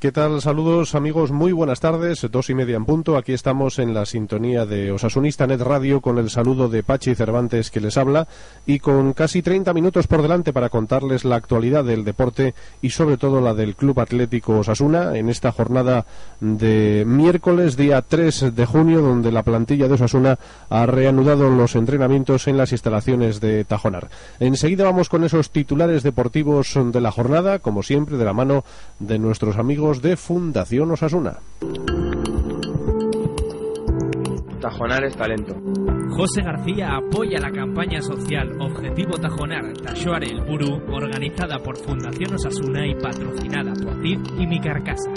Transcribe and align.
¿Qué 0.00 0.12
tal? 0.12 0.40
Saludos 0.40 0.94
amigos, 0.94 1.30
muy 1.30 1.52
buenas 1.52 1.80
tardes, 1.80 2.26
dos 2.30 2.48
y 2.48 2.54
media 2.54 2.76
en 2.76 2.86
punto. 2.86 3.18
Aquí 3.18 3.34
estamos 3.34 3.78
en 3.78 3.92
la 3.92 4.06
sintonía 4.06 4.64
de 4.64 4.90
Osasunista 4.92 5.46
Net 5.46 5.60
Radio 5.60 6.00
con 6.00 6.16
el 6.16 6.30
saludo 6.30 6.70
de 6.70 6.82
Pachi 6.82 7.14
Cervantes 7.14 7.70
que 7.70 7.82
les 7.82 7.98
habla 7.98 8.26
y 8.64 8.78
con 8.78 9.12
casi 9.12 9.42
30 9.42 9.74
minutos 9.74 10.06
por 10.06 10.22
delante 10.22 10.54
para 10.54 10.70
contarles 10.70 11.26
la 11.26 11.36
actualidad 11.36 11.84
del 11.84 12.02
deporte 12.02 12.54
y 12.80 12.88
sobre 12.88 13.18
todo 13.18 13.42
la 13.42 13.52
del 13.52 13.76
Club 13.76 14.00
Atlético 14.00 14.60
Osasuna 14.60 15.18
en 15.18 15.28
esta 15.28 15.52
jornada 15.52 16.06
de 16.40 17.04
miércoles, 17.06 17.76
día 17.76 18.00
3 18.00 18.56
de 18.56 18.64
junio, 18.64 19.02
donde 19.02 19.30
la 19.30 19.42
plantilla 19.42 19.86
de 19.86 19.92
Osasuna 19.92 20.38
ha 20.70 20.86
reanudado 20.86 21.50
los 21.50 21.74
entrenamientos 21.76 22.48
en 22.48 22.56
las 22.56 22.72
instalaciones 22.72 23.38
de 23.40 23.66
Tajonar. 23.66 24.08
Enseguida 24.38 24.84
vamos 24.84 25.10
con 25.10 25.24
esos 25.24 25.50
titulares 25.50 26.02
deportivos 26.02 26.72
de 26.74 27.00
la 27.02 27.12
jornada, 27.12 27.58
como 27.58 27.82
siempre, 27.82 28.16
de 28.16 28.24
la 28.24 28.32
mano 28.32 28.64
de 28.98 29.18
nuestros 29.18 29.58
amigos 29.58 29.89
de 29.98 30.16
Fundación 30.16 30.92
Osasuna. 30.92 31.38
Tajonar 34.60 35.04
es 35.04 35.16
talento. 35.16 35.56
José 36.10 36.42
García 36.42 36.96
apoya 36.96 37.40
la 37.40 37.50
campaña 37.50 38.00
social 38.00 38.48
Objetivo 38.60 39.18
Tajonar 39.18 39.72
Tashoar 39.82 40.22
el 40.22 40.40
Buru, 40.42 40.80
organizada 40.92 41.58
por 41.58 41.76
Fundación 41.76 42.34
Osasuna 42.34 42.86
y 42.86 42.94
patrocinada 42.94 43.72
por 43.74 44.00
TIP 44.00 44.20
y 44.38 44.46
Mi 44.46 44.60
Carcasa. 44.60 45.10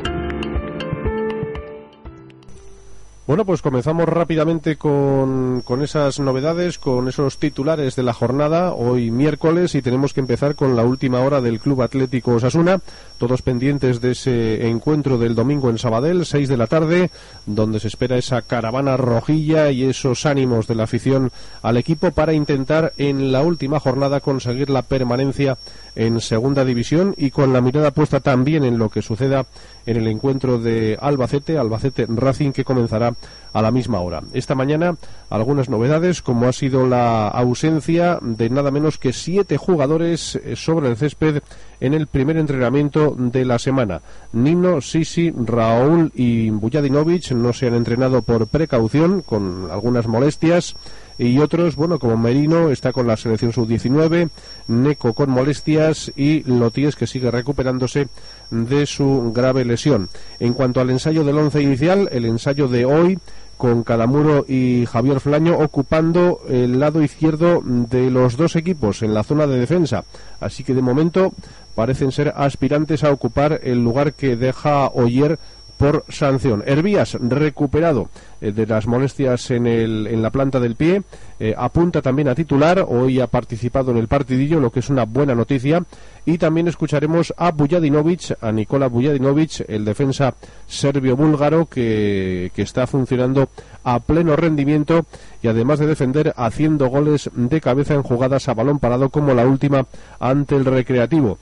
Bueno, 3.26 3.46
pues 3.46 3.62
comenzamos 3.62 4.06
rápidamente 4.06 4.76
con, 4.76 5.62
con, 5.62 5.82
esas 5.82 6.20
novedades, 6.20 6.78
con 6.78 7.08
esos 7.08 7.38
titulares 7.38 7.96
de 7.96 8.04
la 8.04 8.12
jornada, 8.12 8.74
hoy 8.74 9.12
miércoles, 9.12 9.76
y 9.76 9.82
tenemos 9.82 10.14
que 10.14 10.20
empezar 10.20 10.56
con 10.56 10.76
la 10.76 10.84
última 10.84 11.22
hora 11.22 11.40
del 11.40 11.62
Club 11.62 11.84
Atlético 11.84 12.32
Osasuna, 12.32 12.82
todos 13.20 13.42
pendientes 13.42 14.02
de 14.02 14.12
ese 14.12 14.68
encuentro 14.68 15.18
del 15.18 15.36
domingo 15.36 15.70
en 15.70 15.78
Sabadell, 15.78 16.26
6 16.26 16.50
de 16.50 16.58
la 16.58 16.68
tarde, 16.68 17.12
donde 17.46 17.80
se 17.80 17.88
espera 17.88 18.18
esa 18.18 18.42
caravana 18.42 18.98
rojilla 18.98 19.72
y 19.72 19.86
esos 19.86 20.26
ánimos 20.26 20.68
de 20.68 20.76
la 20.76 20.84
afición 20.84 21.32
al 21.62 21.78
equipo 21.78 22.12
para 22.12 22.34
intentar 22.34 22.92
en 22.98 23.32
la 23.32 23.42
última 23.42 23.80
jornada 23.80 24.20
conseguir 24.20 24.70
la 24.70 24.82
permanencia 24.82 25.58
en 25.96 26.22
segunda 26.22 26.66
división 26.66 27.14
y 27.18 27.32
con 27.32 27.54
la 27.54 27.62
mirada 27.62 27.92
puesta 27.92 28.20
también 28.20 28.64
en 28.64 28.78
lo 28.78 28.90
que 28.90 29.02
suceda 29.02 29.46
en 29.86 29.98
el 29.98 30.08
encuentro 30.08 30.60
de 30.60 30.98
Albacete, 31.00 31.58
Albacete 31.58 32.06
Racing 32.08 32.52
que 32.52 32.64
comenzará 32.64 33.14
a 33.52 33.62
la 33.62 33.72
misma 33.72 34.00
hora. 34.02 34.22
Esta 34.34 34.56
mañana 34.56 34.96
algunas 35.30 35.70
novedades 35.70 36.22
como 36.22 36.48
ha 36.48 36.54
sido 36.54 36.88
la 36.88 37.28
ausencia 37.28 38.18
de 38.22 38.50
nada 38.50 38.72
menos 38.72 38.98
que 38.98 39.14
siete 39.14 39.58
jugadores 39.58 40.36
eh, 40.36 40.56
sobre 40.56 40.90
el 40.90 40.98
césped 40.98 41.42
en 41.80 41.94
el 41.94 42.08
primer 42.08 42.38
entrenamiento 42.38 43.16
de 43.18 43.46
la 43.46 43.60
semana. 43.60 44.02
Nino, 44.32 44.82
Sisi, 44.82 45.32
Raúl 45.32 46.12
y 46.16 46.50
Bujadinovic 46.50 47.32
no 47.32 47.54
se 47.54 47.68
han 47.68 47.76
entrenado 47.76 48.22
por 48.22 48.48
precaución 48.48 49.22
con 49.22 49.70
algunas 49.70 50.08
molestias 50.08 50.76
y 51.18 51.40
otros, 51.40 51.76
bueno, 51.76 52.00
como 52.00 52.18
Merino 52.18 52.70
está 52.70 52.92
con 52.92 53.08
la 53.08 53.18
selección 53.18 53.54
sub-19, 53.54 54.30
Neco 54.68 55.14
con 55.14 55.30
molestias 55.30 56.12
y 56.16 56.44
Loties 56.44 56.96
que 56.96 57.08
sigue 57.08 57.32
recuperándose 57.32 58.08
de 58.52 58.86
su 58.86 59.32
grave 59.34 59.66
lesión. 59.66 60.10
En 60.40 60.54
cuanto 60.54 60.82
al 60.82 60.90
ensayo 60.90 61.24
del 61.24 61.38
once 61.38 61.62
inicial, 61.62 62.10
el 62.12 62.26
ensayo 62.26 62.68
de 62.68 62.86
hoy 62.86 63.20
con 63.58 63.84
Calamuro 63.84 64.46
y 64.48 64.86
Javier 64.92 65.20
Flaño 65.20 65.58
ocupando 65.58 66.42
el 66.50 66.80
lado 66.80 67.02
izquierdo 67.02 67.62
de 67.64 68.10
los 68.12 68.36
dos 68.36 68.56
equipos 68.56 69.04
en 69.04 69.14
la 69.14 69.24
zona 69.24 69.48
de 69.48 69.58
defensa. 69.58 70.04
Así 70.40 70.64
que 70.64 70.74
de 70.74 70.82
momento 70.82 71.32
parecen 71.76 72.12
ser 72.12 72.34
aspirantes 72.36 73.04
a 73.04 73.12
ocupar 73.12 73.62
el 73.64 73.84
lugar 73.84 74.14
que 74.14 74.36
deja 74.36 74.88
Oyer 74.88 75.40
por 75.78 76.06
sanción. 76.10 76.64
Hervías, 76.66 77.18
recuperado 77.20 78.10
eh, 78.42 78.52
de 78.52 78.66
las 78.66 78.88
molestias 78.88 79.52
en, 79.52 79.68
el, 79.68 80.08
en 80.08 80.22
la 80.22 80.30
planta 80.30 80.60
del 80.60 80.76
pie, 80.76 81.04
eh, 81.40 81.54
apunta 81.58 82.02
también 82.02 82.28
a 82.28 82.36
titular, 82.36 82.86
hoy 82.88 83.20
ha 83.20 83.28
participado 83.28 83.92
en 83.92 83.98
el 83.98 84.08
partidillo, 84.08 84.60
lo 84.60 84.72
que 84.72 84.80
es 84.80 84.90
una 84.90 85.06
buena 85.06 85.36
noticia, 85.36 85.84
y 86.26 86.38
también 86.38 86.68
escucharemos 86.68 87.34
a 87.38 87.52
Bujadinovic, 87.52 88.38
a 88.42 88.52
Nikola 88.52 88.88
Bujadinovic, 88.88 89.66
el 89.68 89.84
defensa 89.84 90.36
serbio-búlgaro 90.68 91.66
que, 91.66 92.52
que 92.56 92.62
está 92.62 92.88
funcionando 92.88 93.50
a 93.84 94.00
pleno 94.00 94.36
rendimiento 94.36 95.06
y 95.42 95.48
además 95.48 95.80
de 95.80 95.88
defender 95.88 96.34
haciendo 96.38 96.88
goles 96.88 97.30
de 97.34 97.60
cabeza 97.60 97.94
en 97.94 98.04
jugadas 98.04 98.48
a 98.48 98.54
balón 98.54 98.80
parado 98.80 99.10
como 99.10 99.34
la 99.34 99.46
última 99.46 99.86
ante 100.20 100.56
el 100.56 100.66
Recreativo. 100.66 101.38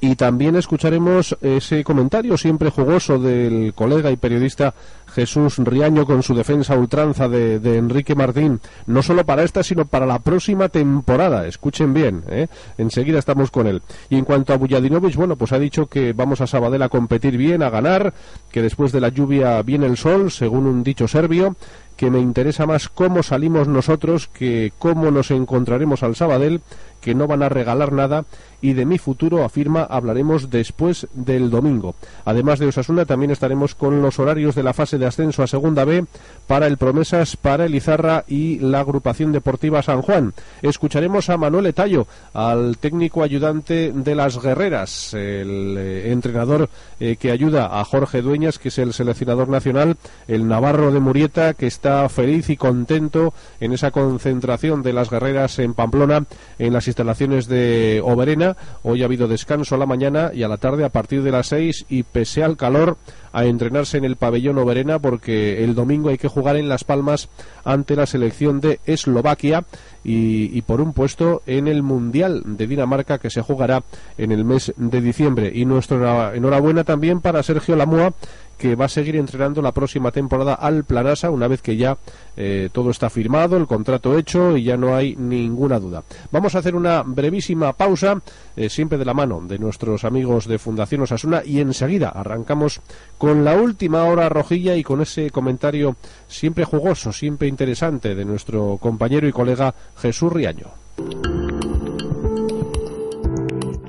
Y 0.00 0.14
también 0.14 0.56
escucharemos 0.56 1.36
ese 1.40 1.82
comentario 1.82 2.36
siempre 2.36 2.70
jugoso 2.70 3.18
del 3.18 3.72
colega 3.74 4.10
y 4.10 4.16
periodista 4.16 4.74
Jesús 5.16 5.56
Riaño 5.56 6.04
con 6.04 6.22
su 6.22 6.34
defensa 6.34 6.76
ultranza 6.76 7.26
de, 7.26 7.78
Enrique 7.78 8.14
Martín, 8.14 8.60
no 8.86 9.02
solo 9.02 9.24
para 9.24 9.44
esta, 9.44 9.62
sino 9.62 9.86
para 9.86 10.04
la 10.04 10.18
próxima 10.18 10.68
temporada. 10.68 11.46
Escuchen 11.46 11.94
bien, 11.94 12.22
¿eh? 12.28 12.48
enseguida 12.76 13.18
estamos 13.18 13.50
con 13.50 13.66
él. 13.66 13.80
Y 14.10 14.18
en 14.18 14.26
cuanto 14.26 14.52
a 14.52 14.58
Bujadinovic, 14.58 15.16
bueno, 15.16 15.36
pues 15.36 15.52
ha 15.52 15.58
dicho 15.58 15.86
que 15.86 16.12
vamos 16.12 16.42
a 16.42 16.46
Sabadell 16.46 16.82
a 16.82 16.90
competir 16.90 17.38
bien, 17.38 17.62
a 17.62 17.70
ganar, 17.70 18.12
que 18.52 18.60
después 18.60 18.92
de 18.92 19.00
la 19.00 19.08
lluvia 19.08 19.62
viene 19.62 19.86
el 19.86 19.96
sol, 19.96 20.30
según 20.30 20.66
un 20.66 20.84
dicho 20.84 21.08
serbio, 21.08 21.56
que 21.96 22.10
me 22.10 22.20
interesa 22.20 22.66
más 22.66 22.90
cómo 22.90 23.22
salimos 23.22 23.68
nosotros 23.68 24.28
que 24.28 24.72
cómo 24.78 25.10
nos 25.10 25.30
encontraremos 25.30 26.02
al 26.02 26.14
Sabadell, 26.14 26.60
que 27.00 27.14
no 27.14 27.26
van 27.26 27.42
a 27.42 27.48
regalar 27.48 27.92
nada 27.92 28.24
y 28.60 28.72
de 28.72 28.84
mi 28.84 28.98
futuro, 28.98 29.44
afirma, 29.44 29.82
hablaremos 29.82 30.50
después 30.50 31.06
del 31.14 31.50
domingo. 31.50 31.94
Además 32.24 32.58
de 32.58 32.66
Osasuna, 32.66 33.04
también 33.04 33.30
estaremos 33.30 33.74
con 33.74 34.02
los 34.02 34.18
horarios 34.18 34.54
de 34.54 34.62
la 34.62 34.72
fase 34.72 34.98
de 34.98 35.05
ascenso 35.06 35.42
a 35.42 35.46
Segunda 35.46 35.84
B 35.84 36.04
para 36.46 36.66
el 36.66 36.76
Promesas, 36.76 37.36
para 37.36 37.64
el 37.64 37.74
Izarra 37.74 38.24
y 38.28 38.58
la 38.58 38.80
agrupación 38.80 39.32
deportiva 39.32 39.82
San 39.82 40.02
Juan. 40.02 40.32
Escucharemos 40.62 41.28
a 41.30 41.36
Manuel 41.36 41.66
Etallo, 41.66 42.06
al 42.34 42.78
técnico 42.78 43.22
ayudante 43.22 43.92
de 43.92 44.14
las 44.14 44.40
Guerreras, 44.40 45.14
el 45.14 45.76
eh, 45.78 46.12
entrenador 46.12 46.68
eh, 47.00 47.16
que 47.16 47.30
ayuda 47.30 47.80
a 47.80 47.84
Jorge 47.84 48.22
Dueñas, 48.22 48.58
que 48.58 48.68
es 48.68 48.78
el 48.78 48.92
seleccionador 48.92 49.48
nacional, 49.48 49.96
el 50.28 50.46
Navarro 50.46 50.92
de 50.92 51.00
Murieta, 51.00 51.54
que 51.54 51.66
está 51.66 52.08
feliz 52.08 52.50
y 52.50 52.56
contento 52.56 53.34
en 53.60 53.72
esa 53.72 53.90
concentración 53.90 54.82
de 54.82 54.92
las 54.92 55.10
Guerreras 55.10 55.58
en 55.58 55.74
Pamplona, 55.74 56.24
en 56.58 56.72
las 56.72 56.86
instalaciones 56.86 57.48
de 57.48 58.00
Oberena. 58.04 58.56
Hoy 58.82 59.02
ha 59.02 59.06
habido 59.06 59.28
descanso 59.28 59.74
a 59.74 59.78
la 59.78 59.86
mañana 59.86 60.30
y 60.32 60.42
a 60.42 60.48
la 60.48 60.56
tarde 60.56 60.84
a 60.84 60.90
partir 60.90 61.22
de 61.22 61.32
las 61.32 61.48
seis 61.48 61.84
y 61.88 62.02
pese 62.02 62.42
al 62.42 62.56
calor 62.56 62.96
a 63.36 63.44
entrenarse 63.44 63.98
en 63.98 64.06
el 64.06 64.16
pabellón 64.16 64.56
Oberena 64.56 64.98
porque 64.98 65.62
el 65.62 65.74
domingo 65.74 66.08
hay 66.08 66.16
que 66.16 66.26
jugar 66.26 66.56
en 66.56 66.70
Las 66.70 66.84
Palmas 66.84 67.28
ante 67.64 67.94
la 67.94 68.06
selección 68.06 68.62
de 68.62 68.80
Eslovaquia 68.86 69.64
y, 70.02 70.56
y, 70.56 70.62
por 70.62 70.80
un 70.80 70.94
puesto 70.94 71.42
en 71.46 71.68
el 71.68 71.82
Mundial 71.82 72.42
de 72.46 72.66
Dinamarca 72.66 73.18
que 73.18 73.28
se 73.28 73.42
jugará 73.42 73.82
en 74.16 74.32
el 74.32 74.46
mes 74.46 74.72
de 74.78 75.02
diciembre. 75.02 75.52
Y 75.54 75.66
nuestra 75.66 76.34
enhorabuena 76.34 76.84
también 76.84 77.20
para 77.20 77.42
Sergio 77.42 77.76
Lamoa 77.76 78.14
que 78.58 78.74
va 78.74 78.86
a 78.86 78.88
seguir 78.88 79.16
entrenando 79.16 79.62
la 79.62 79.72
próxima 79.72 80.10
temporada 80.10 80.54
al 80.54 80.84
Planasa 80.84 81.30
una 81.30 81.48
vez 81.48 81.62
que 81.62 81.76
ya 81.76 81.96
eh, 82.36 82.68
todo 82.72 82.90
está 82.90 83.10
firmado, 83.10 83.56
el 83.56 83.66
contrato 83.66 84.16
hecho 84.16 84.56
y 84.56 84.64
ya 84.64 84.76
no 84.76 84.94
hay 84.94 85.16
ninguna 85.16 85.78
duda. 85.78 86.02
Vamos 86.30 86.54
a 86.54 86.58
hacer 86.58 86.74
una 86.74 87.02
brevísima 87.02 87.72
pausa, 87.72 88.20
eh, 88.56 88.68
siempre 88.68 88.98
de 88.98 89.04
la 89.04 89.14
mano 89.14 89.40
de 89.42 89.58
nuestros 89.58 90.04
amigos 90.04 90.46
de 90.46 90.58
Fundación 90.58 91.02
Osasuna 91.02 91.42
y 91.44 91.60
enseguida 91.60 92.08
arrancamos 92.08 92.80
con 93.18 93.44
la 93.44 93.56
última 93.56 94.04
hora 94.04 94.28
rojilla 94.28 94.76
y 94.76 94.82
con 94.82 95.00
ese 95.00 95.30
comentario 95.30 95.96
siempre 96.28 96.64
jugoso, 96.64 97.12
siempre 97.12 97.48
interesante 97.48 98.14
de 98.14 98.24
nuestro 98.24 98.78
compañero 98.78 99.28
y 99.28 99.32
colega 99.32 99.74
Jesús 99.96 100.32
Riaño. 100.32 100.68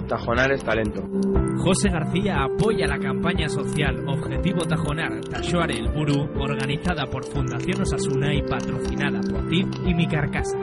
Tajonar 0.07 0.51
es 0.51 0.63
talento. 0.63 1.01
José 1.57 1.89
García 1.89 2.43
apoya 2.43 2.87
la 2.87 2.97
campaña 2.97 3.49
social 3.49 4.07
Objetivo 4.07 4.65
Tajonar 4.65 5.19
Tashoar 5.21 5.71
el 5.71 5.89
Buru, 5.89 6.29
organizada 6.39 7.05
por 7.05 7.25
Fundación 7.25 7.81
Osasuna 7.81 8.33
y 8.33 8.41
patrocinada 8.41 9.19
por 9.21 9.47
TIP 9.49 9.67
y 9.85 9.93
Mi 9.93 10.07
Carcasa. 10.07 10.57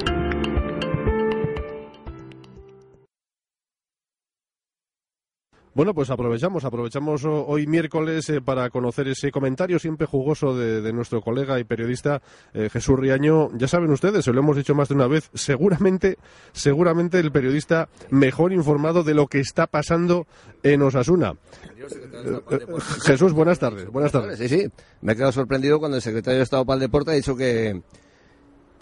Bueno, 5.75 5.93
pues 5.93 6.09
aprovechamos, 6.11 6.65
aprovechamos 6.65 7.25
hoy 7.25 7.67
miércoles 7.67 8.29
eh, 8.31 8.41
para 8.41 8.71
conocer 8.71 9.09
ese 9.09 9.32
comentario 9.32 9.81
siempre 9.81 10.06
jugoso 10.06 10.56
de, 10.56 10.93
nuestro 10.93 11.21
colega 11.21 11.59
y 11.59 11.65
periodista 11.65 12.23
eh, 12.53 12.69
Jesús 12.73 12.97
Riaño. 12.97 13.49
Ya 13.56 13.67
saben 13.67 13.91
ustedes, 13.91 14.25
se 14.25 14.32
lo 14.32 14.38
hemos 14.38 14.56
dicho 14.56 14.76
más 14.76 14.88
de 14.88 14.94
una 14.94 15.09
vez, 15.09 15.31
seguramente, 15.35 16.17
seguramente 16.53 17.19
el 17.19 17.32
periodista 17.32 17.88
mejor 18.11 18.53
informado 18.53 19.03
de 19.03 19.15
lo 19.15 19.26
que 19.26 19.41
está 19.41 19.67
pasando 19.67 20.29
en 20.62 20.81
Osasuna. 20.82 21.35
Eh, 21.77 22.67
Jesús, 23.05 23.32
buenas 23.32 23.59
tardes. 23.59 23.88
Buenas 23.88 24.12
tardes. 24.12 24.38
Sí, 24.38 24.49
sí. 24.49 24.69
Me 25.00 25.15
he 25.15 25.17
quedado 25.17 25.32
sorprendido 25.32 25.81
cuando 25.81 25.97
el 25.97 26.03
secretario 26.03 26.38
de 26.38 26.44
Estado 26.44 26.65
para 26.65 26.77
el 26.77 26.81
Deporte 26.82 27.11
ha 27.11 27.15
dicho 27.15 27.35
que 27.35 27.82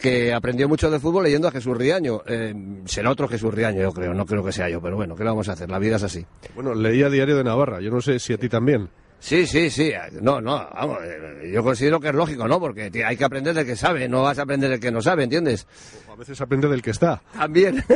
que 0.03 0.35
aprendió 0.35 0.69
mucho 0.69 0.91
de 0.91 0.99
fútbol 0.99 1.25
leyendo 1.25 1.49
a 1.49 1.53
Jesús 1.53 1.77
Riaño. 1.77 2.23
Eh, 2.27 2.55
será 2.85 3.11
otro 3.11 3.29
Jesús 3.29 3.55
Riaño, 3.55 3.81
yo 3.81 3.93
creo, 3.93 4.13
no 4.13 4.27
creo 4.27 4.45
que 4.45 4.53
sea 4.53 4.69
yo, 4.69 4.83
pero 4.83 4.97
bueno, 4.97 5.15
¿qué 5.15 5.23
le 5.23 5.31
vamos 5.31 5.49
a 5.49 5.53
hacer? 5.53 5.71
La 5.71 5.79
vida 5.79 5.97
es 5.97 6.03
así. 6.03 6.27
Bueno, 6.55 6.75
leía 6.75 7.09
Diario 7.09 7.37
de 7.37 7.45
Navarra, 7.45 7.81
yo 7.81 7.91
no 7.91 8.01
sé 8.01 8.19
si 8.19 8.33
a 8.33 8.39
ti 8.39 8.49
también. 8.49 8.91
Sí, 9.21 9.47
sí, 9.47 9.71
sí. 9.71 9.93
No, 10.21 10.41
no, 10.41 10.69
vamos, 10.75 10.99
eh, 11.05 11.53
yo 11.55 11.63
considero 11.63 12.01
que 12.01 12.09
es 12.09 12.15
lógico, 12.15 12.49
¿no? 12.49 12.59
Porque 12.59 12.91
hay 13.07 13.17
que 13.17 13.25
aprender 13.25 13.55
del 13.55 13.65
que 13.65 13.77
sabe, 13.77 14.09
no 14.09 14.23
vas 14.23 14.41
a 14.41 14.43
aprender 14.43 14.69
del 14.69 14.81
que 14.81 14.91
no 14.91 15.01
sabe, 15.01 15.23
¿entiendes? 15.23 15.69
A 16.13 16.17
veces 16.17 16.41
aprende 16.41 16.69
del 16.69 16.83
que 16.83 16.91
está. 16.91 17.23
También. 17.33 17.85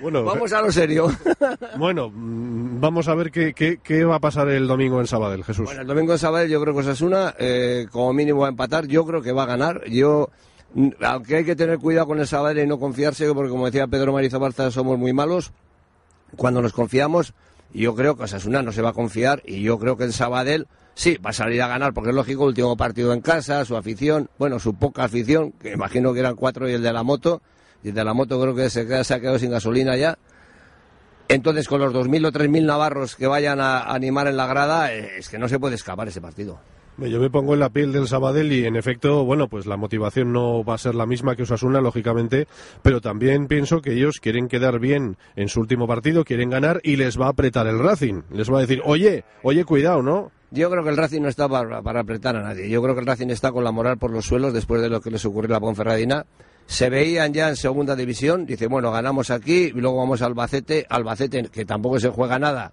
Bueno, 0.00 0.24
Vamos 0.24 0.52
a 0.52 0.60
lo 0.60 0.70
serio. 0.70 1.10
bueno, 1.78 2.10
mm, 2.10 2.80
vamos 2.80 3.08
a 3.08 3.14
ver 3.14 3.30
qué, 3.30 3.54
qué, 3.54 3.78
qué 3.82 4.04
va 4.04 4.16
a 4.16 4.20
pasar 4.20 4.48
el 4.48 4.66
domingo 4.66 5.00
en 5.00 5.06
Sabadell, 5.06 5.42
Jesús. 5.42 5.64
Bueno, 5.64 5.80
el 5.80 5.86
domingo 5.86 6.12
en 6.12 6.18
Sabadell 6.18 6.50
yo 6.50 6.60
creo 6.60 6.74
que 6.74 6.80
Osasuna, 6.80 7.34
eh, 7.38 7.86
como 7.90 8.12
mínimo 8.12 8.40
va 8.40 8.48
a 8.48 8.50
empatar, 8.50 8.86
yo 8.86 9.06
creo 9.06 9.22
que 9.22 9.32
va 9.32 9.44
a 9.44 9.46
ganar. 9.46 9.84
Yo, 9.88 10.30
mm, 10.74 10.88
aunque 11.02 11.36
hay 11.36 11.44
que 11.44 11.56
tener 11.56 11.78
cuidado 11.78 12.08
con 12.08 12.20
el 12.20 12.26
Sabadell 12.26 12.64
y 12.64 12.66
no 12.66 12.78
confiarse, 12.78 13.32
porque 13.32 13.50
como 13.50 13.66
decía 13.66 13.86
Pedro 13.86 14.12
Marizo 14.12 14.38
Barza, 14.38 14.70
somos 14.70 14.98
muy 14.98 15.12
malos. 15.12 15.52
Cuando 16.36 16.60
nos 16.60 16.72
confiamos, 16.72 17.32
yo 17.72 17.94
creo 17.94 18.16
que 18.16 18.24
Osasuna 18.24 18.62
no 18.62 18.72
se 18.72 18.82
va 18.82 18.90
a 18.90 18.94
confiar 18.94 19.42
y 19.46 19.62
yo 19.62 19.78
creo 19.78 19.96
que 19.96 20.04
el 20.04 20.12
Sabadell 20.12 20.66
sí 20.94 21.16
va 21.18 21.30
a 21.30 21.32
salir 21.32 21.62
a 21.62 21.68
ganar, 21.68 21.94
porque 21.94 22.10
es 22.10 22.16
lógico, 22.16 22.44
último 22.44 22.76
partido 22.76 23.12
en 23.12 23.20
casa, 23.20 23.64
su 23.64 23.76
afición, 23.76 24.28
bueno, 24.38 24.58
su 24.58 24.74
poca 24.74 25.04
afición, 25.04 25.52
que 25.52 25.72
imagino 25.72 26.12
que 26.12 26.20
eran 26.20 26.36
cuatro 26.36 26.68
y 26.68 26.72
el 26.72 26.82
de 26.82 26.92
la 26.92 27.02
moto, 27.02 27.42
y 27.86 27.92
de 27.92 28.04
la 28.04 28.14
moto 28.14 28.40
creo 28.40 28.52
que 28.52 28.68
se 28.68 28.80
ha 28.80 29.20
quedado 29.20 29.38
sin 29.38 29.50
gasolina 29.50 29.96
ya. 29.96 30.18
Entonces, 31.28 31.68
con 31.68 31.80
los 31.80 31.92
2.000 31.92 32.26
o 32.26 32.32
3.000 32.32 32.64
navarros 32.64 33.14
que 33.14 33.28
vayan 33.28 33.60
a 33.60 33.82
animar 33.82 34.26
en 34.26 34.36
la 34.36 34.46
grada, 34.46 34.92
eh, 34.92 35.18
es 35.18 35.28
que 35.28 35.38
no 35.38 35.48
se 35.48 35.60
puede 35.60 35.76
escapar 35.76 36.08
ese 36.08 36.20
partido. 36.20 36.58
Yo 36.98 37.20
me 37.20 37.30
pongo 37.30 37.54
en 37.54 37.60
la 37.60 37.68
piel 37.68 37.92
del 37.92 38.08
Sabadell 38.08 38.50
y 38.52 38.64
en 38.64 38.74
efecto, 38.74 39.24
bueno, 39.24 39.48
pues 39.48 39.66
la 39.66 39.76
motivación 39.76 40.32
no 40.32 40.64
va 40.64 40.74
a 40.74 40.78
ser 40.78 40.94
la 40.94 41.06
misma 41.06 41.36
que 41.36 41.42
Osasuna, 41.42 41.80
lógicamente, 41.80 42.48
pero 42.82 43.00
también 43.00 43.46
pienso 43.46 43.82
que 43.82 43.92
ellos 43.92 44.18
quieren 44.18 44.48
quedar 44.48 44.80
bien 44.80 45.16
en 45.36 45.48
su 45.48 45.60
último 45.60 45.86
partido, 45.86 46.24
quieren 46.24 46.50
ganar 46.50 46.80
y 46.82 46.96
les 46.96 47.20
va 47.20 47.26
a 47.26 47.30
apretar 47.30 47.66
el 47.66 47.78
Racing. 47.78 48.22
Les 48.32 48.50
va 48.50 48.58
a 48.58 48.60
decir, 48.62 48.80
oye, 48.84 49.24
oye, 49.42 49.64
cuidado, 49.64 50.02
¿no? 50.02 50.32
Yo 50.50 50.70
creo 50.70 50.82
que 50.82 50.90
el 50.90 50.96
Racing 50.96 51.20
no 51.20 51.28
está 51.28 51.48
para, 51.48 51.82
para 51.82 52.00
apretar 52.00 52.34
a 52.34 52.42
nadie. 52.42 52.68
Yo 52.70 52.82
creo 52.82 52.94
que 52.94 53.00
el 53.00 53.06
Racing 53.06 53.28
está 53.28 53.52
con 53.52 53.62
la 53.62 53.72
moral 53.72 53.98
por 53.98 54.10
los 54.10 54.24
suelos 54.24 54.54
después 54.54 54.80
de 54.80 54.88
lo 54.88 55.00
que 55.00 55.10
les 55.10 55.24
ocurrió 55.24 55.54
a 55.54 55.56
la 55.58 55.60
Ponferradina. 55.60 56.24
Se 56.66 56.90
veían 56.90 57.32
ya 57.32 57.48
en 57.48 57.56
segunda 57.56 57.94
división, 57.94 58.44
dice, 58.44 58.66
bueno, 58.66 58.90
ganamos 58.90 59.30
aquí 59.30 59.66
y 59.66 59.70
luego 59.72 59.98
vamos 59.98 60.20
a 60.22 60.26
Albacete. 60.26 60.84
Albacete, 60.88 61.44
que 61.44 61.64
tampoco 61.64 62.00
se 62.00 62.08
juega 62.10 62.38
nada, 62.38 62.72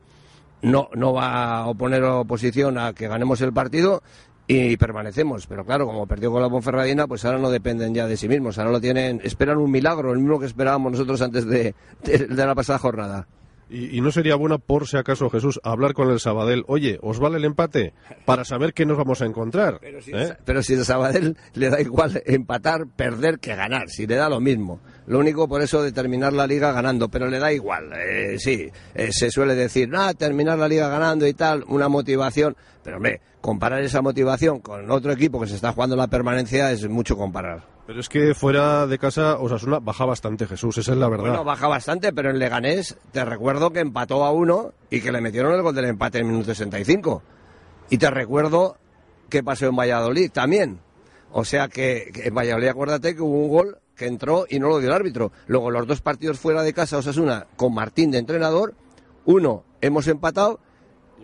no, 0.64 0.90
no 0.96 1.14
va 1.14 1.58
a 1.58 1.68
oponer 1.68 2.04
oposición 2.04 2.78
a 2.80 2.94
que 2.94 3.08
ganemos 3.08 3.40
el 3.42 3.54
partido 3.54 4.02
y 4.48 4.76
permanecemos. 4.78 5.46
Pero 5.46 5.64
claro, 5.66 5.86
como 5.86 6.08
perdió 6.08 6.32
con 6.32 6.42
la 6.42 6.50
Ponferradina, 6.50 7.06
pues 7.08 7.24
ahora 7.24 7.38
no 7.38 7.50
dependen 7.52 7.94
ya 7.94 8.08
de 8.08 8.18
sí 8.18 8.28
mismos. 8.28 8.58
Ahora 8.58 8.72
lo 8.72 8.82
tienen, 8.82 9.22
esperan 9.24 9.58
un 9.58 9.70
milagro, 9.72 10.12
el 10.12 10.20
mismo 10.20 10.40
que 10.40 10.48
esperábamos 10.48 10.94
nosotros 10.94 11.22
antes 11.22 11.46
de- 11.46 11.76
de 12.04 12.28
la 12.46 12.56
pasada 12.56 12.80
jornada. 12.80 13.28
Y, 13.70 13.98
y 13.98 14.02
no 14.02 14.12
sería 14.12 14.36
bueno, 14.36 14.60
por 14.60 14.88
si 14.88 14.98
acaso, 14.98 15.30
Jesús, 15.30 15.60
hablar 15.64 15.94
con 15.94 16.10
el 16.10 16.20
Sabadell, 16.20 16.64
oye, 16.68 17.00
¿os 17.02 17.20
vale 17.20 17.38
el 17.38 17.46
empate? 17.46 17.94
Para 18.26 18.46
saber 18.46 18.74
qué 18.74 18.86
nos 18.86 18.98
vamos 18.98 19.22
a 19.22 19.26
encontrar. 19.26 19.80
¿eh? 19.82 20.36
Pero 20.46 20.64
si 20.64 20.74
el 20.74 20.86
Sabadell 20.86 21.38
le 21.54 21.70
da 21.70 21.82
igual 21.82 22.22
empatar, 22.26 22.86
perder 22.88 23.40
que 23.40 23.56
ganar, 23.56 23.90
si 23.90 24.06
le 24.08 24.16
da 24.16 24.30
lo 24.30 24.40
mismo. 24.40 24.80
Lo 25.06 25.20
único 25.20 25.48
por 25.48 25.62
eso 25.62 25.82
de 25.82 25.92
terminar 25.92 26.34
la 26.34 26.48
liga 26.48 26.72
ganando, 26.72 27.10
pero 27.10 27.28
le 27.28 27.40
da 27.40 27.52
igual. 27.52 27.92
Eh, 27.94 28.38
sí, 28.40 28.70
eh, 28.96 29.10
se 29.12 29.32
suele 29.32 29.56
decir, 29.56 29.90
ah, 29.96 30.14
terminar 30.14 30.58
la 30.58 30.68
liga 30.68 30.88
ganando 30.88 31.28
y 31.28 31.34
tal, 31.34 31.64
una 31.68 31.90
motivación. 31.90 32.56
Pero 32.84 32.98
hombre, 32.98 33.22
comparar 33.42 33.82
esa 33.82 34.02
motivación 34.02 34.60
con 34.60 34.90
otro 34.92 35.12
equipo 35.12 35.40
que 35.40 35.48
se 35.48 35.56
está 35.56 35.74
jugando 35.74 35.96
la 35.96 36.08
permanencia 36.08 36.72
es 36.72 36.88
mucho 36.88 37.18
comparar. 37.18 37.73
Pero 37.86 38.00
es 38.00 38.08
que 38.08 38.34
fuera 38.34 38.88
de 38.88 38.98
casa 38.98 39.38
Osasuna 39.40 39.80
baja 39.80 40.06
bastante, 40.06 40.48
Jesús, 40.48 40.78
esa 40.78 40.94
es 40.94 40.98
la 40.98 41.10
verdad. 41.10 41.28
Bueno, 41.28 41.44
baja 41.44 41.68
bastante, 41.68 42.14
pero 42.14 42.30
en 42.30 42.40
Leganés 42.40 42.98
te 43.12 43.26
recuerdo 43.26 43.72
que 43.72 43.82
empató 43.82 44.24
a 44.24 44.32
uno 44.32 44.74
y 44.90 45.02
que 45.02 45.12
le 45.12 45.20
metieron 45.20 45.54
el 45.54 45.62
gol 45.62 45.76
del 45.76 45.86
empate 45.86 46.20
en 46.20 46.28
el 46.28 46.32
minuto 46.32 46.48
65. 46.48 47.22
Y 47.90 47.98
te 47.98 48.10
recuerdo 48.10 48.78
que 49.30 49.44
pasó 49.44 49.66
en 49.66 49.76
Valladolid 49.76 50.32
también. 50.32 50.80
O 51.32 51.44
sea 51.44 51.68
que, 51.68 52.12
que 52.14 52.28
en 52.28 52.36
Valladolid 52.36 52.68
acuérdate 52.68 53.16
que 53.16 53.22
hubo 53.22 53.38
un 53.38 53.50
gol 53.50 53.78
que 53.96 54.08
entró 54.08 54.46
y 54.50 54.60
no 54.60 54.70
lo 54.70 54.80
dio 54.80 54.90
el 54.90 54.96
árbitro. 54.96 55.32
Luego 55.48 55.72
los 55.72 55.86
dos 55.86 56.02
partidos 56.02 56.40
fuera 56.40 56.64
de 56.64 56.74
casa 56.74 56.98
Osasuna 56.98 57.48
con 57.58 57.74
Martín 57.74 58.12
de 58.12 58.18
entrenador, 58.18 58.76
uno 59.26 59.64
hemos 59.82 60.08
empatado, 60.08 60.60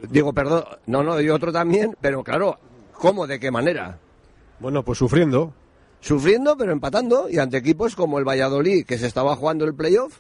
digo 0.10 0.34
perdón, 0.34 0.66
no, 0.86 1.04
no, 1.04 1.20
y 1.22 1.30
otro 1.30 1.52
también, 1.52 1.96
pero 2.02 2.24
claro, 2.24 2.60
¿cómo? 2.94 3.28
¿De 3.28 3.40
qué 3.40 3.52
manera? 3.52 4.00
Bueno, 4.60 4.84
pues 4.84 4.98
sufriendo. 4.98 5.54
Sufriendo 6.02 6.56
pero 6.58 6.72
empatando 6.72 7.30
y 7.30 7.40
ante 7.40 7.58
equipos 7.58 7.96
como 7.96 8.20
el 8.20 8.28
Valladolid 8.28 8.86
que 8.86 8.98
se 8.98 9.08
estaba 9.08 9.36
jugando 9.36 9.66
el 9.66 9.76
playoff 9.76 10.20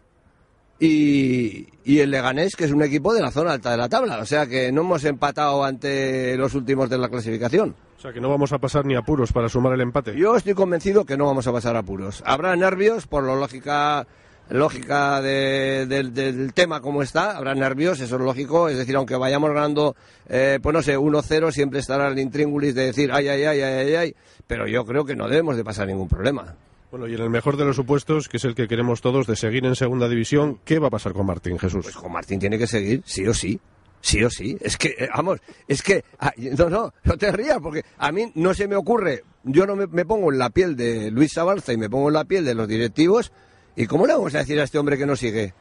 y, 0.79 1.67
y 1.83 1.99
el 1.99 2.11
Leganés 2.11 2.55
que 2.55 2.65
es 2.65 2.71
un 2.71 2.81
equipo 2.81 3.13
de 3.13 3.21
la 3.21 3.31
zona 3.31 3.53
alta 3.53 3.71
de 3.71 3.77
la 3.77 3.89
tabla. 3.89 4.19
O 4.19 4.25
sea 4.25 4.47
que 4.47 4.71
no 4.71 4.81
hemos 4.81 5.03
empatado 5.05 5.63
ante 5.63 6.37
los 6.37 6.55
últimos 6.55 6.89
de 6.89 6.97
la 6.97 7.09
clasificación. 7.09 7.75
O 7.97 8.01
sea, 8.01 8.13
que 8.13 8.21
no 8.21 8.29
vamos 8.29 8.53
a 8.53 8.59
pasar 8.59 8.85
ni 8.85 8.95
apuros 8.95 9.33
para 9.33 9.49
sumar 9.49 9.73
el 9.73 9.81
empate. 9.81 10.15
yo 10.17 10.35
estoy 10.37 10.53
convencido 10.53 11.03
que 11.03 11.17
no 11.17 11.25
vamos 11.25 11.47
a 11.47 11.51
pasar 11.51 11.75
apuros. 11.75 12.23
Habrá 12.25 12.55
nervios 12.55 13.07
por 13.07 13.25
la 13.25 13.35
lógica 13.35 14.07
lógica 14.49 15.21
de- 15.21 15.85
del- 15.87 16.13
del 16.13 16.53
tema 16.53 16.81
como 16.81 17.01
está, 17.03 17.37
habrá 17.37 17.53
nervios, 17.55 17.99
eso 17.99 18.15
es 18.15 18.21
lógico, 18.21 18.69
es 18.69 18.77
decir, 18.77 18.95
aunque 18.95 19.15
vayamos 19.15 19.51
ganando, 19.51 19.95
eh, 20.27 20.59
pues 20.61 20.73
no 20.73 20.81
sé, 20.81 20.97
1-0, 20.97 21.51
siempre 21.51 21.79
estará 21.79 22.07
el 22.07 22.19
intríngulis 22.19 22.73
de 22.75 22.85
decir, 22.85 23.11
ay, 23.11 23.27
ay, 23.27 23.43
ay, 23.43 23.61
ay, 23.61 23.73
ay, 23.87 23.95
ay, 23.95 24.15
pero 24.47 24.67
yo 24.67 24.85
creo 24.85 25.05
que 25.05 25.15
no 25.15 25.27
debemos 25.27 25.55
de 25.55 25.63
pasar 25.63 25.87
ningún 25.87 26.07
problema. 26.07 26.55
Bueno, 26.91 27.07
y 27.07 27.13
en 27.13 27.21
el 27.21 27.29
mejor 27.29 27.55
de 27.55 27.65
los 27.65 27.75
supuestos, 27.75 28.27
que 28.27 28.37
es 28.37 28.45
el 28.45 28.55
que 28.55 28.67
queremos 28.67 29.01
todos, 29.01 29.27
de 29.27 29.35
seguir 29.35 29.63
en 29.65 29.75
segunda 29.75 30.09
división, 30.09 30.59
¿qué 30.65 30.79
va 30.79 30.87
a 30.87 30.91
pasar 30.91 31.13
con 31.13 31.27
Martín 31.27 31.59
Jesús? 31.59 31.83
Pues 31.83 31.95
con 31.95 32.11
Martín 32.11 32.39
tiene 32.39 32.57
que 32.57 32.65
seguir, 32.65 33.03
sí 33.05 33.27
o 33.27 33.33
sí. 33.33 33.59
Sí 34.01 34.23
o 34.23 34.29
sí. 34.29 34.57
Es 34.61 34.77
que, 34.77 34.95
eh, 34.97 35.09
vamos, 35.13 35.39
es 35.67 35.83
que. 35.83 36.05
ah, 36.19 36.31
no, 36.57 36.69
no, 36.69 36.93
no 37.03 37.17
te 37.17 37.31
rías, 37.33 37.57
porque 37.61 37.83
a 37.97 38.11
mí 38.13 38.31
no 38.35 38.53
se 38.53 38.65
me 38.65 38.77
ocurre. 38.77 39.23
Yo 39.43 39.67
no 39.67 39.75
me, 39.75 39.87
me 39.87 40.05
pongo 40.05 40.31
en 40.31 40.39
la 40.39 40.49
piel 40.51 40.77
de 40.77 41.11
Luis 41.11 41.33
Sabalza 41.33 41.73
y 41.73 41.77
me 41.77 41.89
pongo 41.89 42.07
en 42.07 42.13
la 42.13 42.23
piel 42.23 42.45
de 42.45 42.55
los 42.55 42.65
directivos. 42.67 43.33
¿Y 43.75 43.85
cómo 43.87 44.05
le 44.05 44.13
vamos 44.13 44.35
a 44.35 44.39
decir 44.39 44.59
a 44.59 44.63
este 44.63 44.77
hombre 44.77 44.97
que 44.97 45.05
no 45.05 45.15
sigue? 45.15 45.53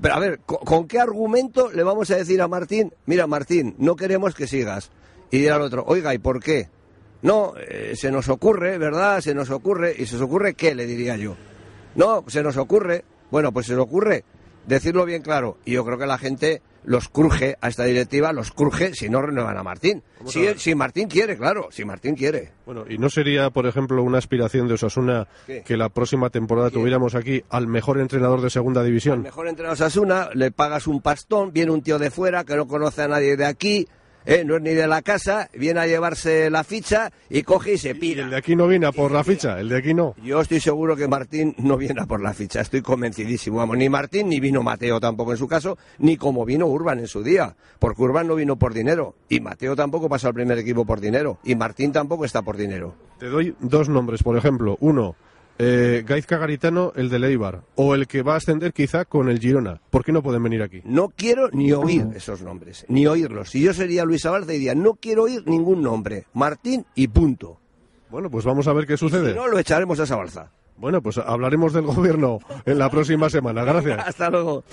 Pero 0.00 0.14
a 0.14 0.18
ver, 0.18 0.40
¿con, 0.40 0.86
qué 0.88 0.98
argumento 0.98 1.70
le 1.70 1.82
vamos 1.82 2.10
a 2.10 2.16
decir 2.16 2.42
a 2.42 2.48
Martín, 2.48 2.92
mira 3.06 3.26
Martín, 3.26 3.74
no 3.78 3.96
queremos 3.96 4.34
que 4.34 4.46
sigas? 4.46 4.90
Y 5.30 5.38
dirá 5.38 5.56
al 5.56 5.62
otro, 5.62 5.84
oiga, 5.86 6.14
¿y 6.14 6.18
por 6.18 6.42
qué? 6.42 6.68
No, 7.22 7.54
eh, 7.56 7.94
se 7.96 8.10
nos 8.10 8.28
ocurre, 8.28 8.76
¿verdad? 8.76 9.20
Se 9.22 9.34
nos 9.34 9.48
ocurre. 9.48 9.94
¿Y 9.96 10.04
se 10.04 10.16
os 10.16 10.22
ocurre 10.22 10.52
qué? 10.52 10.74
Le 10.74 10.84
diría 10.84 11.16
yo. 11.16 11.36
No, 11.94 12.22
se 12.26 12.42
nos 12.42 12.58
ocurre. 12.58 13.04
Bueno, 13.30 13.50
pues 13.50 13.66
se 13.66 13.72
nos 13.72 13.84
ocurre 13.84 14.24
decirlo 14.66 15.06
bien 15.06 15.22
claro. 15.22 15.56
Y 15.64 15.72
yo 15.72 15.86
creo 15.86 15.96
que 15.96 16.06
la 16.06 16.18
gente 16.18 16.60
los 16.84 17.08
cruje 17.08 17.56
a 17.60 17.68
esta 17.68 17.84
directiva, 17.84 18.32
los 18.32 18.52
cruje 18.52 18.94
si 18.94 19.08
no 19.08 19.22
renuevan 19.22 19.56
a 19.56 19.62
Martín. 19.62 20.02
Si, 20.26 20.46
si 20.56 20.74
Martín 20.74 21.08
quiere, 21.08 21.36
claro, 21.36 21.68
si 21.70 21.84
Martín 21.84 22.14
quiere. 22.14 22.52
Bueno, 22.66 22.84
¿y 22.88 22.98
no 22.98 23.10
sería, 23.10 23.50
por 23.50 23.66
ejemplo, 23.66 24.02
una 24.02 24.18
aspiración 24.18 24.68
de 24.68 24.74
Osasuna 24.74 25.26
¿Qué? 25.46 25.62
que 25.62 25.76
la 25.76 25.88
próxima 25.88 26.30
temporada 26.30 26.70
tuviéramos 26.70 27.14
aquí 27.14 27.42
al 27.50 27.66
mejor 27.66 28.00
entrenador 28.00 28.40
de 28.40 28.50
segunda 28.50 28.82
división? 28.82 29.22
Mejor 29.22 29.48
entre 29.48 29.66
los 29.66 29.80
Asuna, 29.80 30.30
le 30.34 30.50
pagas 30.50 30.86
un 30.86 31.00
pastón, 31.00 31.52
viene 31.52 31.72
un 31.72 31.82
tío 31.82 31.98
de 31.98 32.10
fuera 32.10 32.44
que 32.44 32.56
no 32.56 32.66
conoce 32.66 33.02
a 33.02 33.08
nadie 33.08 33.36
de 33.36 33.46
aquí, 33.46 33.86
eh, 34.26 34.44
no 34.44 34.56
es 34.56 34.62
ni 34.62 34.70
de 34.70 34.86
la 34.86 35.02
casa, 35.02 35.48
viene 35.54 35.80
a 35.80 35.86
llevarse 35.86 36.50
la 36.50 36.64
ficha 36.64 37.10
y 37.30 37.42
coge 37.42 37.74
y 37.74 37.78
se 37.78 37.90
Y 37.90 37.94
pira. 37.94 38.24
el 38.24 38.30
de 38.30 38.36
aquí 38.36 38.56
no 38.56 38.66
viene 38.66 38.86
a 38.86 38.92
por 38.92 39.10
la 39.12 39.22
ficha, 39.24 39.60
el 39.60 39.68
de 39.68 39.78
aquí 39.78 39.94
no. 39.94 40.14
Yo 40.22 40.40
estoy 40.40 40.60
seguro 40.60 40.96
que 40.96 41.08
Martín 41.08 41.54
no 41.58 41.76
viene 41.76 42.00
a 42.00 42.06
por 42.06 42.20
la 42.22 42.32
ficha, 42.34 42.60
estoy 42.60 42.82
convencidísimo. 42.82 43.58
Vamos, 43.58 43.76
ni 43.76 43.88
Martín 43.88 44.28
ni 44.28 44.40
vino 44.40 44.62
Mateo 44.62 45.00
tampoco 45.00 45.32
en 45.32 45.38
su 45.38 45.48
caso, 45.48 45.76
ni 45.98 46.16
como 46.16 46.44
vino 46.44 46.66
Urban 46.66 46.98
en 46.98 47.08
su 47.08 47.22
día, 47.22 47.54
porque 47.78 48.02
Urban 48.02 48.26
no 48.26 48.34
vino 48.34 48.56
por 48.56 48.74
dinero, 48.74 49.14
y 49.28 49.40
Mateo 49.40 49.76
tampoco 49.76 50.08
pasó 50.08 50.28
al 50.28 50.34
primer 50.34 50.58
equipo 50.58 50.84
por 50.84 51.00
dinero, 51.00 51.38
y 51.44 51.54
Martín 51.54 51.92
tampoco 51.92 52.24
está 52.24 52.42
por 52.42 52.56
dinero. 52.56 52.94
Te 53.18 53.26
doy 53.26 53.54
dos 53.60 53.88
nombres, 53.88 54.22
por 54.22 54.36
ejemplo. 54.36 54.76
Uno, 54.80 55.14
eh, 55.58 56.02
Gaizka 56.06 56.38
Garitano, 56.38 56.92
el 56.96 57.08
de 57.10 57.18
Leibar, 57.18 57.62
o 57.76 57.94
el 57.94 58.06
que 58.06 58.22
va 58.22 58.34
a 58.34 58.36
ascender 58.36 58.72
quizá 58.72 59.04
con 59.04 59.28
el 59.28 59.38
Girona. 59.38 59.80
¿Por 59.90 60.04
qué 60.04 60.12
no 60.12 60.22
pueden 60.22 60.42
venir 60.42 60.62
aquí? 60.62 60.80
No 60.84 61.10
quiero 61.14 61.48
ni 61.52 61.72
oír 61.72 62.06
esos 62.14 62.42
nombres, 62.42 62.84
ni 62.88 63.06
oírlos. 63.06 63.50
Si 63.50 63.60
yo 63.60 63.72
sería 63.72 64.04
Luis 64.04 64.26
Abarza 64.26 64.52
diría, 64.52 64.74
no 64.74 64.94
quiero 64.94 65.24
oír 65.24 65.42
ningún 65.46 65.82
nombre, 65.82 66.24
Martín 66.34 66.84
y 66.94 67.08
punto. 67.08 67.58
Bueno, 68.10 68.30
pues 68.30 68.44
vamos 68.44 68.66
a 68.68 68.72
ver 68.72 68.86
qué 68.86 68.96
Si 68.96 69.00
sucede. 69.08 69.34
no, 69.34 69.48
lo 69.48 69.58
echaremos 69.58 69.98
a 70.00 70.06
Sabalza. 70.06 70.50
Bueno, 70.76 71.00
pues 71.02 71.18
hablaremos 71.18 71.72
del 71.72 71.84
gobierno 71.84 72.40
en 72.64 72.78
la 72.78 72.90
próxima 72.90 73.30
semana. 73.30 73.64
Gracias. 73.64 73.98
Hasta 74.06 74.30
luego. 74.30 74.64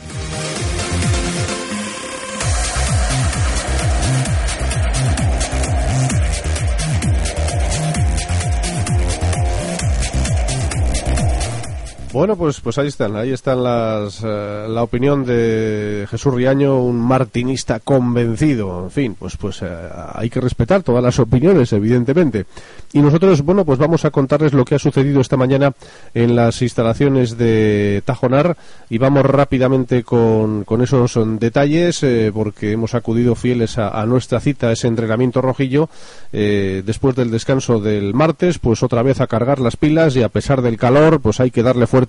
Bueno, 12.13 12.35
pues, 12.35 12.59
pues 12.59 12.77
ahí 12.77 12.89
están, 12.89 13.15
ahí 13.15 13.31
están 13.31 13.63
las, 13.63 14.21
eh, 14.21 14.65
la 14.67 14.83
opinión 14.83 15.23
de 15.23 16.05
Jesús 16.09 16.33
Riaño, 16.33 16.83
un 16.83 16.99
martinista 16.99 17.79
convencido. 17.79 18.83
En 18.83 18.91
fin, 18.91 19.15
pues, 19.17 19.37
pues 19.37 19.61
eh, 19.61 19.69
hay 20.13 20.29
que 20.29 20.41
respetar 20.41 20.83
todas 20.83 21.01
las 21.01 21.19
opiniones, 21.19 21.71
evidentemente. 21.71 22.47
Y 22.91 22.99
nosotros, 22.99 23.41
bueno, 23.43 23.63
pues 23.63 23.79
vamos 23.79 24.03
a 24.03 24.11
contarles 24.11 24.51
lo 24.51 24.65
que 24.65 24.75
ha 24.75 24.79
sucedido 24.79 25.21
esta 25.21 25.37
mañana 25.37 25.71
en 26.13 26.35
las 26.35 26.61
instalaciones 26.61 27.37
de 27.37 28.01
Tajonar 28.03 28.57
y 28.89 28.97
vamos 28.97 29.25
rápidamente 29.25 30.03
con, 30.03 30.65
con 30.65 30.81
esos 30.81 31.17
detalles 31.39 32.03
eh, 32.03 32.29
porque 32.33 32.73
hemos 32.73 32.93
acudido 32.93 33.35
fieles 33.35 33.77
a, 33.77 34.05
nuestra 34.05 34.41
cita, 34.41 34.73
ese 34.73 34.87
entrenamiento 34.87 35.41
rojillo, 35.41 35.87
después 36.33 37.15
del 37.15 37.31
descanso 37.31 37.79
del 37.79 38.13
martes, 38.13 38.59
pues 38.59 38.83
otra 38.83 39.03
vez 39.03 39.21
a 39.21 39.27
cargar 39.27 39.59
las 39.59 39.77
pilas 39.77 40.15
y 40.17 40.23
a 40.23 40.29
pesar 40.29 40.61
del 40.61 40.77
calor, 40.77 41.21
pues 41.21 41.39
hay 41.39 41.51
que 41.51 41.63
darle 41.63 41.87
fuerza 41.87 42.00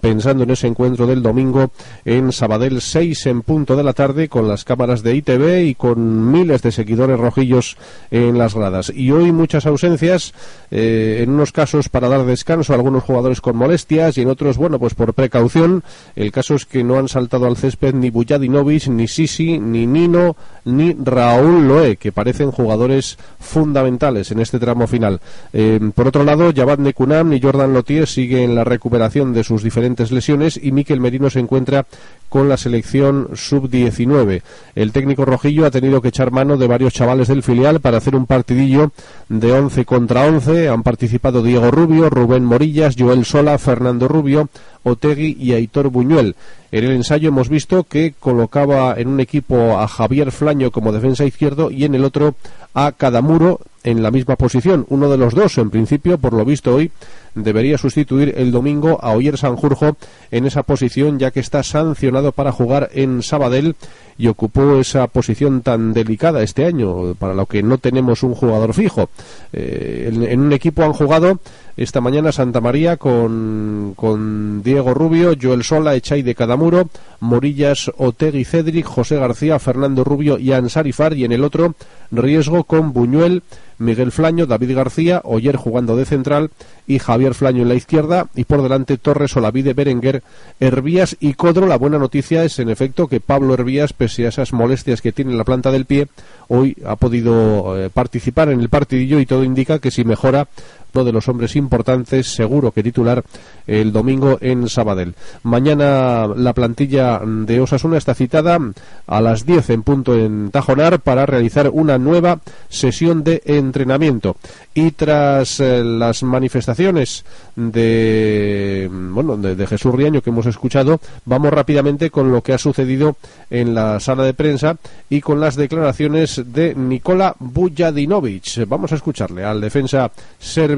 pensando 0.00 0.44
en 0.44 0.50
ese 0.50 0.66
encuentro 0.66 1.06
del 1.06 1.22
domingo 1.22 1.70
en 2.04 2.32
Sabadell 2.32 2.80
6 2.80 3.26
en 3.26 3.42
punto 3.42 3.76
de 3.76 3.82
la 3.82 3.92
tarde 3.92 4.28
con 4.28 4.48
las 4.48 4.64
cámaras 4.64 5.02
de 5.02 5.16
ITV 5.16 5.64
y 5.66 5.74
con 5.74 6.30
miles 6.30 6.62
de 6.62 6.72
seguidores 6.72 7.18
rojillos 7.18 7.76
en 8.10 8.38
las 8.38 8.54
gradas. 8.54 8.92
Y 8.94 9.10
hoy 9.10 9.32
muchas 9.32 9.66
ausencias, 9.66 10.34
eh, 10.70 11.20
en 11.22 11.30
unos 11.30 11.52
casos 11.52 11.88
para 11.88 12.08
dar 12.08 12.24
descanso 12.24 12.72
a 12.72 12.76
algunos 12.76 13.02
jugadores 13.02 13.40
con 13.40 13.56
molestias 13.56 14.18
y 14.18 14.22
en 14.22 14.28
otros, 14.28 14.56
bueno, 14.56 14.78
pues 14.78 14.94
por 14.94 15.14
precaución. 15.14 15.82
El 16.16 16.32
caso 16.32 16.54
es 16.54 16.66
que 16.66 16.84
no 16.84 16.98
han 16.98 17.08
saltado 17.08 17.46
al 17.46 17.56
césped 17.56 17.94
ni 17.94 18.10
Bujadinovic, 18.10 18.88
ni 18.88 19.08
Sisi, 19.08 19.58
ni 19.58 19.86
Nino, 19.86 20.36
ni 20.64 20.94
Raúl 20.94 21.68
Loé, 21.68 21.96
que 21.96 22.12
parecen 22.12 22.50
jugadores 22.50 23.18
fundamentales 23.38 24.30
en 24.30 24.40
este 24.40 24.58
tramo 24.58 24.86
final. 24.86 25.20
Eh, 25.52 25.80
por 25.94 26.08
otro 26.08 26.24
lado, 26.24 26.52
Javad 26.54 26.78
Nekunam 26.78 27.32
y 27.32 27.40
Jordan 27.40 27.72
Lotier 27.72 28.06
siguen 28.06 28.54
la 28.54 28.64
recuperación 28.64 29.29
de 29.32 29.44
sus 29.44 29.62
diferentes 29.62 30.10
lesiones 30.12 30.58
y 30.62 30.72
Miquel 30.72 31.00
Merino 31.00 31.30
se 31.30 31.40
encuentra 31.40 31.86
con 32.28 32.48
la 32.48 32.56
selección 32.56 33.30
sub-19. 33.34 34.42
El 34.74 34.92
técnico 34.92 35.24
rojillo 35.24 35.66
ha 35.66 35.70
tenido 35.70 36.00
que 36.00 36.08
echar 36.08 36.30
mano 36.30 36.56
de 36.56 36.66
varios 36.66 36.92
chavales 36.92 37.28
del 37.28 37.42
filial 37.42 37.80
para 37.80 37.98
hacer 37.98 38.14
un 38.14 38.26
partidillo 38.26 38.92
de 39.28 39.52
11 39.52 39.84
contra 39.84 40.26
11. 40.26 40.68
Han 40.68 40.82
participado 40.82 41.42
Diego 41.42 41.70
Rubio, 41.70 42.08
Rubén 42.08 42.44
Morillas, 42.44 42.94
Joel 42.98 43.24
Sola, 43.24 43.58
Fernando 43.58 44.06
Rubio, 44.06 44.48
Otegui 44.84 45.36
y 45.38 45.52
Aitor 45.52 45.88
Buñuel. 45.88 46.36
En 46.72 46.84
el 46.84 46.92
ensayo 46.92 47.28
hemos 47.28 47.48
visto 47.48 47.82
que 47.82 48.14
colocaba 48.18 48.94
en 48.96 49.08
un 49.08 49.18
equipo 49.18 49.78
a 49.80 49.88
Javier 49.88 50.30
Flaño 50.30 50.70
como 50.70 50.92
defensa 50.92 51.24
izquierdo 51.24 51.70
y 51.72 51.84
en 51.84 51.96
el 51.96 52.04
otro 52.04 52.36
a 52.74 52.92
Cadamuro 52.92 53.60
en 53.82 54.02
la 54.02 54.10
misma 54.10 54.36
posición. 54.36 54.86
Uno 54.88 55.10
de 55.10 55.18
los 55.18 55.34
dos, 55.34 55.58
en 55.58 55.70
principio, 55.70 56.18
por 56.18 56.32
lo 56.32 56.44
visto 56.44 56.74
hoy, 56.74 56.92
debería 57.34 57.78
sustituir 57.78 58.34
el 58.36 58.52
domingo 58.52 58.98
a 59.02 59.12
Oyer 59.12 59.38
Sanjurjo 59.38 59.96
en 60.30 60.46
esa 60.46 60.62
posición, 60.62 61.18
ya 61.18 61.30
que 61.30 61.40
está 61.40 61.62
sancionado 61.62 62.32
para 62.32 62.52
jugar 62.52 62.90
en 62.92 63.22
Sabadell 63.22 63.76
y 64.20 64.26
ocupó 64.26 64.78
esa 64.78 65.06
posición 65.06 65.62
tan 65.62 65.94
delicada 65.94 66.42
este 66.42 66.66
año, 66.66 67.14
para 67.14 67.32
lo 67.32 67.46
que 67.46 67.62
no 67.62 67.78
tenemos 67.78 68.22
un 68.22 68.34
jugador 68.34 68.74
fijo. 68.74 69.08
Eh, 69.52 70.10
en, 70.12 70.40
un 70.40 70.52
equipo 70.52 70.82
han 70.82 70.92
jugado 70.92 71.38
esta 71.76 72.02
mañana 72.02 72.30
Santa 72.30 72.60
María 72.60 72.98
con, 72.98 73.94
con 73.96 74.62
Diego 74.62 74.92
Rubio, 74.92 75.34
Joel 75.40 75.64
Sola, 75.64 75.94
Echay 75.94 76.20
de 76.20 76.34
Cadamuro, 76.34 76.90
Morillas, 77.20 77.90
Otegui 77.96 78.44
Cedric, 78.44 78.84
José 78.84 79.16
García, 79.16 79.58
Fernando 79.58 80.04
Rubio 80.04 80.38
y 80.38 80.52
Ansarifar, 80.52 81.14
y 81.14 81.24
en 81.24 81.32
el 81.32 81.42
otro 81.42 81.74
Riesgo 82.10 82.64
con 82.64 82.92
Buñuel, 82.92 83.42
Miguel 83.80 84.12
Flaño, 84.12 84.46
David 84.46 84.76
García, 84.76 85.20
Oyer 85.24 85.56
jugando 85.56 85.96
de 85.96 86.04
central 86.04 86.50
y 86.86 86.98
Javier 86.98 87.34
Flaño 87.34 87.62
en 87.62 87.68
la 87.68 87.74
izquierda 87.74 88.28
y 88.34 88.44
por 88.44 88.62
delante 88.62 88.98
Torres, 88.98 89.36
Olavide, 89.36 89.72
Berenguer, 89.72 90.22
Hervías 90.60 91.16
y 91.18 91.34
Codro. 91.34 91.66
La 91.66 91.78
buena 91.78 91.98
noticia 91.98 92.44
es 92.44 92.58
en 92.58 92.68
efecto 92.68 93.08
que 93.08 93.20
Pablo 93.20 93.54
Hervías, 93.54 93.92
pese 93.92 94.26
a 94.26 94.28
esas 94.28 94.52
molestias 94.52 95.00
que 95.00 95.12
tiene 95.12 95.32
en 95.32 95.38
la 95.38 95.44
planta 95.44 95.72
del 95.72 95.86
pie, 95.86 96.08
hoy 96.48 96.76
ha 96.84 96.96
podido 96.96 97.76
eh, 97.78 97.90
participar 97.90 98.50
en 98.50 98.60
el 98.60 98.68
partidillo 98.68 99.18
y 99.18 99.26
todo 99.26 99.44
indica 99.44 99.78
que 99.78 99.90
si 99.90 100.04
mejora 100.04 100.48
uno 100.92 101.04
de 101.04 101.12
los 101.12 101.28
hombres 101.28 101.56
importantes, 101.56 102.34
seguro 102.34 102.72
que 102.72 102.82
titular 102.82 103.22
el 103.66 103.92
domingo 103.92 104.38
en 104.40 104.68
Sabadell. 104.68 105.14
Mañana 105.42 106.26
la 106.26 106.52
plantilla 106.52 107.20
de 107.24 107.60
Osasuna 107.60 107.98
está 107.98 108.14
citada 108.14 108.58
a 109.06 109.20
las 109.20 109.46
10 109.46 109.70
en 109.70 109.82
punto 109.82 110.16
en 110.16 110.50
Tajonar 110.50 111.00
para 111.00 111.26
realizar 111.26 111.70
una 111.72 111.98
nueva 111.98 112.40
sesión 112.68 113.22
de 113.24 113.42
entrenamiento. 113.44 114.36
Y 114.74 114.92
tras 114.92 115.60
eh, 115.60 115.82
las 115.84 116.22
manifestaciones 116.22 117.24
de, 117.56 118.88
bueno, 118.90 119.36
de, 119.36 119.66
Jesús 119.66 119.94
Riaño 119.94 120.22
que 120.22 120.30
hemos 120.30 120.46
escuchado, 120.46 121.00
vamos 121.24 121.52
rápidamente 121.52 122.10
con 122.10 122.32
lo 122.32 122.42
que 122.42 122.52
ha 122.52 122.58
sucedido 122.58 123.16
en 123.50 123.74
la 123.74 124.00
sala 124.00 124.24
de 124.24 124.34
prensa 124.34 124.76
y 125.08 125.20
con 125.20 125.40
las 125.40 125.56
declaraciones 125.56 126.42
de 126.46 126.74
Nikola 126.74 127.34
Bujadinovic. 127.38 128.66
Vamos 128.66 128.92
a 128.92 128.96
escucharle 128.96 129.44
al 129.44 129.60
defensa 129.60 130.10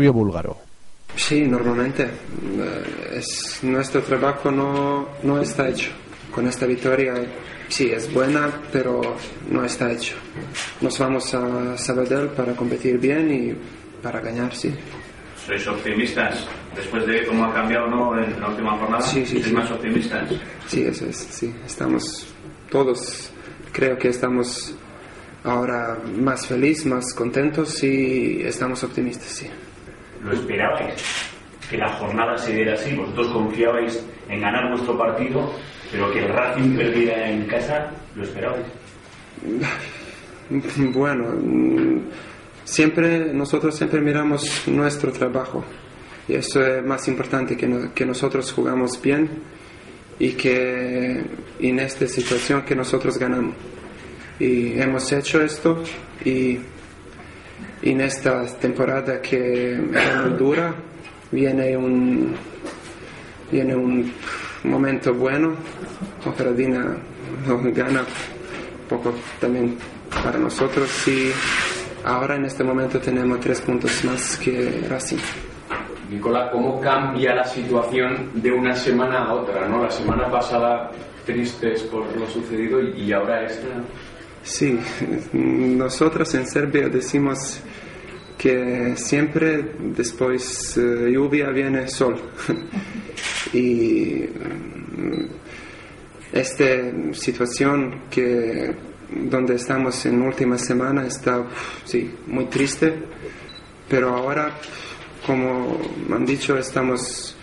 serbio-búlgaro. 0.02 0.56
Sí, 1.14 1.42
normalmente. 1.42 2.04
Eh, 2.04 3.18
es, 3.18 3.60
nuestro 3.62 4.02
trabajo 4.02 4.50
no, 4.50 5.08
no 5.22 5.40
está 5.40 5.68
hecho. 5.68 5.90
Con 6.34 6.46
esta 6.48 6.66
victoria 6.66 7.14
sí 7.68 7.90
es 7.90 8.12
buena, 8.12 8.50
pero 8.72 9.00
no 9.50 9.64
está 9.64 9.92
hecho. 9.92 10.14
Nos 10.80 10.98
vamos 10.98 11.32
a 11.34 11.76
Sabadell 11.76 12.28
para 12.28 12.54
competir 12.54 12.98
bien 12.98 13.30
y 13.30 14.02
para 14.02 14.20
ganar, 14.20 14.54
sí. 14.54 14.74
¿Sois 15.46 15.66
optimistas 15.66 16.46
después 16.74 17.06
de 17.06 17.26
cómo 17.26 17.44
ha 17.44 17.52
cambiado 17.52 17.88
¿no? 17.88 18.18
en 18.18 18.40
la 18.40 18.48
última 18.48 18.78
jornada? 18.78 19.02
Sí, 19.02 19.26
sí. 19.26 19.42
¿Sois 19.42 19.52
más 19.52 19.70
optimistas? 19.70 20.28
Sí, 20.66 20.82
eso 20.82 21.06
es, 21.06 21.16
sí. 21.16 21.54
Estamos 21.66 22.26
todos, 22.70 23.30
creo 23.72 23.98
que 23.98 24.08
estamos 24.08 24.74
ahora 25.44 25.98
más 26.16 26.46
felices, 26.46 26.86
más 26.86 27.12
contentos 27.12 27.82
y 27.82 28.42
estamos 28.42 28.82
optimistas, 28.82 29.28
sí. 29.28 29.46
¿Lo 30.22 30.32
esperabais? 30.32 31.02
Que 31.68 31.78
la 31.78 31.88
jornada 31.94 32.36
se 32.38 32.54
diera 32.54 32.74
así. 32.74 32.94
Vosotros 32.94 33.28
confiabais 33.28 34.04
en 34.28 34.40
ganar 34.40 34.70
vuestro 34.70 34.96
partido, 34.96 35.52
pero 35.90 36.10
que 36.12 36.20
el 36.20 36.28
Racing 36.28 36.76
perdiera 36.76 37.30
en 37.30 37.46
casa, 37.46 37.90
¿lo 38.14 38.24
esperabais? 38.24 38.66
Bueno, 40.76 41.28
siempre 42.64 43.32
nosotros 43.32 43.74
siempre 43.74 44.02
miramos 44.02 44.64
nuestro 44.66 45.10
trabajo 45.10 45.64
y 46.28 46.34
eso 46.34 46.64
es 46.64 46.84
más 46.84 47.08
importante 47.08 47.56
que, 47.56 47.88
que 47.94 48.06
nosotros 48.06 48.52
jugamos 48.52 49.00
bien 49.00 49.28
y 50.18 50.32
que 50.32 51.24
en 51.58 51.78
esta 51.80 52.06
situación 52.06 52.62
que 52.62 52.76
nosotros 52.76 53.18
ganamos. 53.18 53.54
Y 54.38 54.80
hemos 54.80 55.10
hecho 55.12 55.42
esto 55.42 55.82
y 56.24 56.58
en 57.82 58.00
esta 58.00 58.44
temporada 58.58 59.20
que 59.20 59.72
es 59.72 59.78
muy 59.78 60.38
dura 60.38 60.74
viene 61.30 61.76
un, 61.76 62.34
viene 63.50 63.74
un 63.74 64.12
momento 64.64 65.14
bueno. 65.14 65.54
Operadina 66.24 66.96
nos 67.46 67.74
gana 67.74 68.00
un 68.00 68.88
poco 68.88 69.14
también 69.40 69.76
para 70.22 70.38
nosotros 70.38 71.08
y 71.08 71.32
ahora 72.04 72.36
en 72.36 72.44
este 72.44 72.62
momento 72.62 73.00
tenemos 73.00 73.40
tres 73.40 73.60
puntos 73.62 74.04
más 74.04 74.36
que 74.36 74.84
Racing. 74.88 75.18
Nicolás, 76.10 76.50
¿cómo 76.52 76.78
cambia 76.78 77.34
la 77.34 77.44
situación 77.44 78.30
de 78.34 78.52
una 78.52 78.74
semana 78.74 79.24
a 79.24 79.32
otra? 79.32 79.66
¿no? 79.66 79.82
La 79.82 79.90
semana 79.90 80.30
pasada 80.30 80.90
tristes 81.24 81.82
por 81.84 82.04
lo 82.16 82.26
sucedido 82.26 82.80
y 82.82 83.12
ahora 83.12 83.44
esta. 83.44 83.68
Sí, 84.44 84.76
nosotros 85.32 86.34
en 86.34 86.46
Serbia 86.46 86.88
decimos 86.88 87.60
que 88.36 88.94
siempre 88.96 89.74
después 89.78 90.74
de 90.74 91.10
eh, 91.10 91.12
lluvia 91.12 91.50
viene 91.50 91.86
sol. 91.88 92.20
y 93.52 94.24
mm, 94.26 95.26
esta 96.32 96.64
situación 97.12 98.02
que 98.10 98.74
donde 99.14 99.54
estamos 99.54 100.04
en 100.06 100.22
última 100.22 100.58
semana 100.58 101.06
está 101.06 101.44
sí, 101.84 102.10
muy 102.26 102.46
triste, 102.46 102.94
pero 103.88 104.16
ahora, 104.16 104.58
como 105.24 105.78
han 106.12 106.26
dicho, 106.26 106.58
estamos 106.58 107.36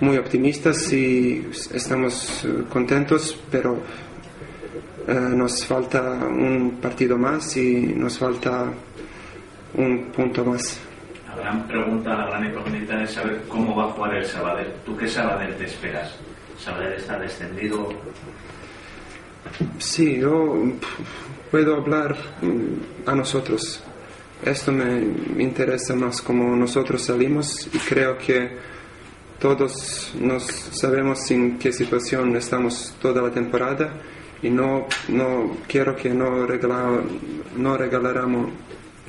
muy 0.00 0.18
optimistas 0.18 0.92
y 0.92 1.48
estamos 1.72 2.44
eh, 2.44 2.64
contentos, 2.70 3.38
pero 3.50 3.78
eh, 5.08 5.14
nos 5.14 5.64
falta 5.64 6.00
un 6.26 6.78
partido 6.82 7.16
más 7.16 7.56
y 7.56 7.94
nos 7.94 8.18
falta 8.18 8.72
un 9.74 10.06
punto 10.06 10.44
más. 10.44 10.80
La 11.28 11.36
gran 11.36 11.68
pregunta, 11.68 12.16
la 12.16 12.26
gran 12.26 12.46
incógnita 12.46 13.02
es 13.04 13.12
saber 13.12 13.44
cómo 13.48 13.76
va 13.76 13.84
a 13.84 13.88
jugar 13.88 14.14
el 14.16 14.24
Sabadell. 14.24 14.72
¿Tú 14.84 14.96
qué 14.96 15.06
Sabadell 15.06 15.54
te 15.56 15.66
esperas? 15.66 16.16
¿Sabadell 16.58 16.94
está 16.94 17.18
descendido? 17.20 17.88
Sí, 19.78 20.18
yo 20.18 20.56
puedo 21.52 21.76
hablar 21.76 22.16
mm, 22.42 23.08
a 23.08 23.14
nosotros. 23.14 23.82
Esto 24.44 24.72
me 24.72 25.42
interesa 25.42 25.94
más 25.94 26.20
como 26.20 26.56
nosotros 26.56 27.02
salimos 27.02 27.68
y 27.72 27.78
creo 27.78 28.18
que 28.18 28.58
todos 29.38 30.14
nos 30.20 30.44
sabemos 30.44 31.30
en 31.30 31.58
qué 31.58 31.72
situación 31.72 32.34
estamos 32.36 32.94
toda 33.00 33.22
la 33.22 33.30
temporada 33.30 33.92
y 34.42 34.50
no, 34.50 34.86
no 35.08 35.50
quiero 35.66 35.94
que 35.96 36.10
no, 36.10 36.46
regala, 36.46 37.00
no 37.56 37.76
regalaremos 37.76 38.48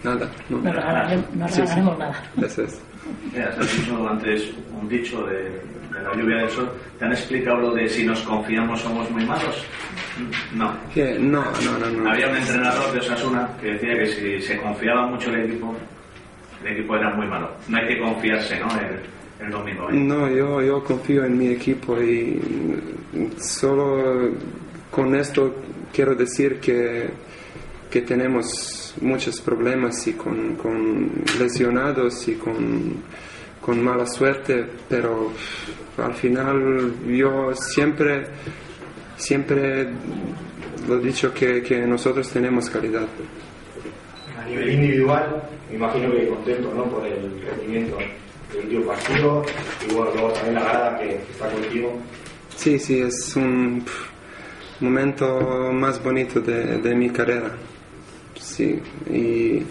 nada. 0.03 0.29
No, 0.50 0.57
No 0.60 0.72
regalaremos, 0.72 1.25
no 1.36 1.48
Sí, 1.50 1.62
sí. 1.67 1.79
nada. 1.79 2.24
Eso 2.41 2.63
es. 2.63 2.81
Mira, 3.34 3.55
has 3.60 3.77
dicho 3.77 4.07
antes 4.10 4.51
un 4.81 4.88
dicho 4.89 5.25
de, 5.27 5.43
de 5.43 6.03
la 6.03 6.13
lluvia 6.15 6.38
del 6.38 6.50
sol. 6.50 6.69
¿Te 7.00 7.05
han 7.05 7.12
explicado 7.12 7.57
lo 7.57 7.74
de 7.74 7.88
si 7.88 8.05
nos 8.05 8.22
confiamos 8.22 8.81
somos 8.81 9.10
muy 9.12 9.25
malos? 9.25 9.63
No. 10.53 10.74
Que 10.93 11.17
no, 11.19 11.43
no, 11.43 11.77
no, 11.79 11.89
no. 12.03 12.10
Había 12.12 12.27
un 12.29 12.38
entrenador 12.38 12.91
de 12.93 13.00
Osasuna 13.00 13.50
que 13.62 13.74
decía 13.74 13.93
que 13.98 14.07
si 14.07 14.41
se 14.41 14.57
confiaba 14.57 15.07
mucho 15.07 15.29
el 15.29 15.46
equipo, 15.46 15.75
el 16.65 16.74
equipo 16.74 16.96
era 16.96 17.13
muy 17.13 17.27
malo. 17.27 17.50
No 17.67 17.77
hay 17.77 17.88
que 17.88 18.00
confiarse, 18.00 18.60
¿no? 18.60 18.67
El, 18.79 19.46
el 19.46 19.51
domingo. 19.51 19.89
¿eh? 19.89 19.93
No, 19.93 20.27
yo, 20.29 20.62
yo 20.62 20.84
confío 20.84 21.24
en 21.25 21.38
mi 21.38 21.48
equipo 21.50 22.01
y 22.01 22.41
solo 23.39 24.31
con 24.91 25.15
esto 25.15 25.56
quiero 25.94 26.15
decir 26.15 26.60
que, 26.60 27.10
que 27.89 28.01
tenemos 28.01 28.96
muchos 29.01 29.41
problemas 29.41 30.08
y 30.08 30.13
con, 30.13 30.56
con 30.56 31.12
lesionados 31.39 32.27
y 32.27 32.36
con, 32.36 33.03
con 33.62 33.84
mala 33.84 34.06
suerte, 34.06 34.65
pero 34.89 35.32
al 35.98 36.13
final 36.13 36.94
yo 37.08 37.53
siempre, 37.53 38.27
siempre 39.17 39.88
lo 40.88 41.00
he 41.00 41.01
dicho 41.01 41.34
que, 41.34 41.62
que 41.62 41.79
nosotros 41.86 42.29
tenemos 42.32 42.70
calidad. 42.70 43.08
A 44.39 44.46
nivel 44.46 44.74
individual, 44.74 45.44
me 45.70 45.75
imagino 45.75 46.12
que 46.12 46.27
contento 46.27 46.74
¿no? 46.74 46.86
por 46.86 47.06
el 47.06 47.41
rendimiento 47.41 47.98
del 48.53 48.63
último 48.63 48.86
partido 48.86 49.44
y 49.88 49.94
bueno, 49.94 50.12
luego 50.13 50.29
también 50.32 50.56
la 50.56 50.63
grada 50.63 51.00
que 51.00 51.15
está 51.15 51.50
contigo. 51.50 51.94
Sí, 52.56 52.79
sí, 52.79 53.00
es 53.01 53.36
un 53.36 53.84
momento 54.81 55.72
más 55.74 56.01
bonito 56.03 56.39
de, 56.39 56.77
de 56.77 56.96
mi 56.96 57.10
carrera. 57.10 57.51
Sí, 58.39 58.79
y, 59.10 59.63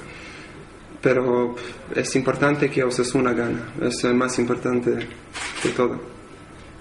pero 1.00 1.54
es 1.94 2.16
importante 2.16 2.68
que 2.70 2.82
Osasuna 2.82 3.32
gane, 3.32 3.58
es 3.80 4.02
el 4.04 4.14
más 4.14 4.38
importante 4.38 4.90
de 4.90 5.70
todo. 5.76 6.00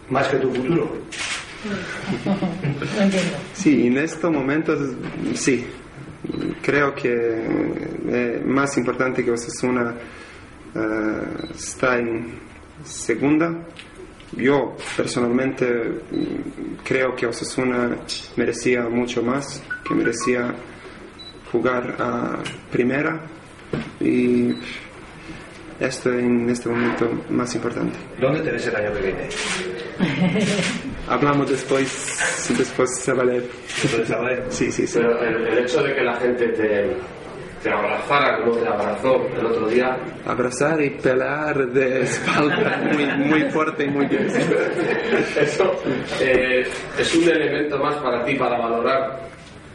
Más 0.10 0.28
que 0.28 0.38
tu 0.38 0.54
futuro. 0.54 0.90
No 2.26 3.02
entiendo. 3.04 3.38
Sí, 3.54 3.88
en 3.88 3.98
estos 3.98 4.32
momentos 4.32 4.80
sí, 5.36 5.66
creo 6.62 6.94
que 6.96 7.44
es 8.10 8.46
más 8.46 8.78
importante 8.78 9.24
que 9.24 9.32
Osasuna 9.32 9.94
eh, 10.74 11.22
está 11.56 11.98
en 11.98 12.40
segunda. 12.84 13.54
Yo 14.34 14.76
personalmente 14.98 15.66
mm, 15.66 16.84
creo 16.84 17.16
que 17.16 17.28
Osasuna 17.28 17.96
merecía 18.36 18.84
mucho 18.90 19.22
más, 19.24 19.64
que 19.88 19.94
merecía 19.94 20.54
jugar 21.52 21.96
a 22.00 22.40
primera 22.72 23.22
y 24.00 24.54
esto 25.80 26.12
en 26.14 26.50
este 26.50 26.70
momento 26.70 27.10
más 27.30 27.54
importante. 27.56 27.98
¿Dónde 28.20 28.42
te 28.42 28.52
ves 28.52 28.68
el 28.68 28.76
año 28.76 28.94
que 28.94 29.02
viene? 29.02 29.30
Hablamos 31.08 31.50
después, 31.50 32.18
después 32.58 32.90
se 33.00 33.14
va 33.14 33.24
a 33.24 33.26
leer. 33.26 33.50
A 34.16 34.22
ver, 34.22 34.46
Sí, 34.50 34.72
sí, 34.72 34.88
sí. 34.88 35.00
Pero 35.00 35.22
el, 35.22 35.48
el 35.48 35.60
hecho 35.60 35.84
de 35.84 35.94
que 35.94 36.02
la 36.02 36.16
gente 36.16 36.48
te, 36.50 36.98
te 37.66 37.72
abrazara 37.72 38.38
como 38.42 38.58
te 38.58 38.68
abrazó 38.68 39.26
el 39.40 39.44
otro 39.48 39.68
día, 39.68 39.98
abrazar 40.24 40.80
y 40.84 40.92
pelear 40.92 41.68
de 41.70 42.02
espalda 42.04 42.80
muy, 42.94 43.06
muy 43.28 43.42
fuerte 43.50 43.86
y 43.86 43.90
muy 43.90 44.06
bien. 44.06 44.28
eso 45.42 45.74
eh, 46.22 46.64
es 47.00 47.16
un 47.16 47.24
elemento 47.28 47.80
más 47.80 47.96
para 47.96 48.24
ti 48.24 48.36
para 48.36 48.60
valorar 48.60 49.20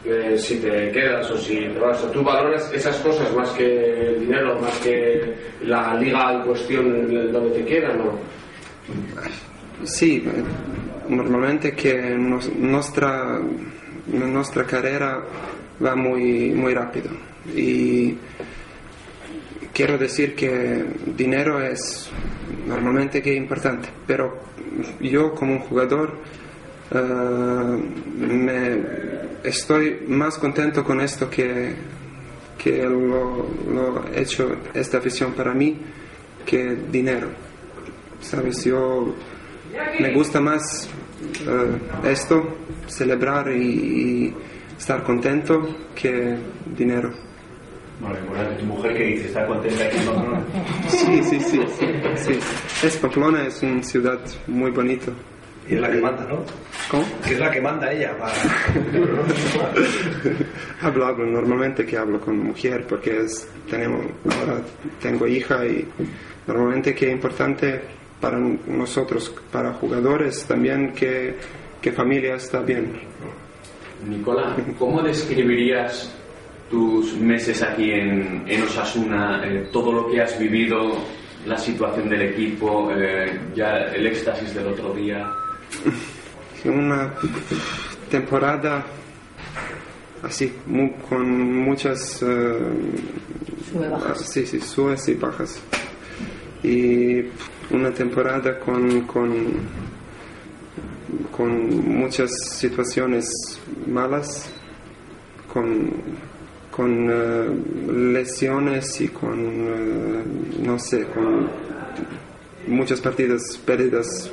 eh, 0.05 0.37
si 0.39 0.59
te 0.61 0.93
quedas 0.93 1.29
o 1.33 1.37
si 1.37 1.57
te 1.57 1.79
vas. 1.81 2.01
O 2.05 2.07
tú 2.13 2.23
valoras 2.23 2.71
esas 2.73 2.97
cosas 2.99 3.35
más 3.35 3.51
que 3.51 4.07
el 4.07 4.21
dinero, 4.21 4.57
más 4.61 4.79
que 4.79 5.35
la 5.65 5.95
liga 5.97 6.33
en 6.35 6.43
cuestión 6.43 7.33
donde 7.33 7.59
te 7.59 7.65
quedan, 7.65 7.99
¿no? 7.99 8.13
Sí, 9.83 10.25
normalmente 11.09 11.73
que 11.75 12.15
nos- 12.17 12.55
nuestra, 12.55 13.41
nuestra 14.07 14.63
carrera 14.65 15.25
va 15.85 15.97
muy, 15.97 16.51
muy 16.53 16.73
rápido 16.73 17.11
y 17.55 18.17
quiero 19.73 19.99
decir 19.99 20.35
que 20.35 20.85
dinero 21.17 21.61
es 21.61 22.11
normalmente 22.67 23.23
que 23.23 23.35
importante, 23.35 23.89
pero 24.07 24.41
yo 25.01 25.35
como 25.35 25.55
un 25.55 25.61
jugador 25.61 26.19
eh, 26.93 27.83
me 28.19 28.81
estoy 29.45 30.01
más 30.09 30.39
contento 30.39 30.85
con 30.85 31.01
esto 31.01 31.31
que, 31.31 31.75
que 32.59 32.83
lo, 32.85 34.05
he 34.15 34.23
hecho 34.23 34.57
esta 34.75 34.99
afición 34.99 35.33
para 35.33 35.55
mí 35.55 35.79
que 36.45 36.77
dinero. 36.91 37.29
Sabes, 38.21 38.65
yo 38.65 39.15
me 39.99 40.13
gusta 40.13 40.41
más 40.41 40.89
eh, 41.47 42.11
esto, 42.11 42.57
celebrar 42.87 43.51
y 43.53 44.35
estar 44.77 45.03
contento 45.05 45.77
que 45.95 46.37
dinero. 46.77 47.30
Bueno, 48.01 48.19
importante, 48.19 48.55
tu 48.57 48.65
mujer 48.65 48.97
que 48.97 49.05
dice, 49.05 49.27
está 49.27 49.47
contenta 49.47 49.85
aquí 49.85 49.99
en 49.99 50.07
Pamplona. 50.07 50.45
Sí, 50.89 51.23
sí, 51.23 51.41
sí, 51.41 51.61
sí, 51.79 51.87
sí. 52.17 52.39
Es 52.87 52.97
Pamplona, 52.97 53.47
es 53.47 53.63
una 53.63 53.83
ciudad 53.83 54.19
muy 54.47 54.71
bonita. 54.71 55.13
Y 55.69 55.75
es 55.75 55.81
la 55.81 55.91
que 55.91 56.01
manda, 56.01 56.25
¿no? 56.25 56.43
¿Cómo? 56.91 57.05
Que 57.25 57.35
es 57.35 57.39
la 57.39 57.51
que 57.51 57.61
manda 57.61 57.93
ella 57.93 58.17
para 58.19 58.33
hablo, 60.81 61.07
hablo, 61.07 61.27
normalmente 61.27 61.87
que 61.87 61.97
hablo 61.97 62.21
con 62.21 62.39
mujer 62.39 62.87
porque 62.89 63.21
es, 63.21 63.49
tenemos, 63.69 64.07
ahora 64.25 64.61
tengo 65.01 65.29
hija 65.29 65.65
y 65.67 65.87
normalmente 66.47 66.95
que 66.95 67.07
es 67.07 67.13
importante 67.13 67.83
para 68.21 68.39
nosotros, 68.39 69.33
para 69.53 69.73
jugadores 69.75 70.45
también 70.45 70.93
que, 70.93 71.37
que 71.81 71.93
familia 71.93 72.35
está 72.35 72.63
bien. 72.63 72.93
Nicola, 74.09 74.57
¿cómo 74.79 75.03
describirías 75.03 76.13
tus 76.71 77.15
meses 77.15 77.63
aquí 77.63 77.91
en, 77.91 78.45
en 78.47 78.63
Osasuna, 78.63 79.43
eh, 79.45 79.69
todo 79.73 79.93
lo 79.93 80.11
que 80.11 80.21
has 80.23 80.39
vivido, 80.39 80.93
la 81.47 81.59
situación 81.59 82.09
del 82.09 82.23
equipo, 82.23 82.91
eh, 82.95 83.41
ya 83.55 83.79
el 83.95 84.07
éxtasis 84.07 84.55
del 84.55 84.69
otro 84.69 84.93
día? 84.95 85.31
Una 86.65 87.13
temporada 88.11 88.85
así, 90.23 90.53
mu- 90.67 90.93
con 91.09 91.55
muchas... 91.65 92.23
eh, 92.23 92.59
Sube, 93.73 93.89
bajas. 93.89 94.19
ah, 94.21 94.25
Sí, 94.25 94.47
sí, 94.47 94.61
subes 94.61 95.09
y 95.09 95.15
bajas. 95.15 95.61
Y 96.63 97.23
una 97.71 97.91
temporada 97.93 98.59
con, 98.61 99.01
con, 99.07 99.35
con 101.35 101.89
muchas 101.89 102.31
situaciones 102.51 103.29
malas, 103.87 104.51
con, 105.53 105.91
con 106.71 107.09
eh, 107.11 107.49
lesiones 107.93 109.01
y 109.01 109.09
con, 109.09 109.39
eh, 109.39 110.23
no 110.63 110.79
sé, 110.79 111.05
con 111.07 111.49
muchas 112.67 113.01
partidas 113.01 113.59
perdidas. 113.65 114.31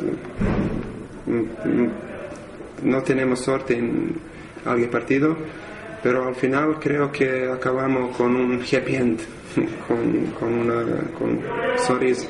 Mm, 1.25 1.69
mm, 1.69 1.89
No 2.83 3.01
tenemos 3.01 3.39
suerte 3.39 3.75
en 3.77 4.15
algún 4.65 4.87
partido, 4.89 5.35
pero 6.03 6.27
al 6.27 6.35
final 6.35 6.77
creo 6.79 7.11
que 7.11 7.49
acabamos 7.49 8.15
con 8.15 8.35
un 8.35 8.61
happy 8.61 8.95
end, 8.95 9.19
con, 9.87 10.25
con 10.39 10.53
una 10.53 10.83
con 11.17 11.39
sonrisa. 11.85 12.27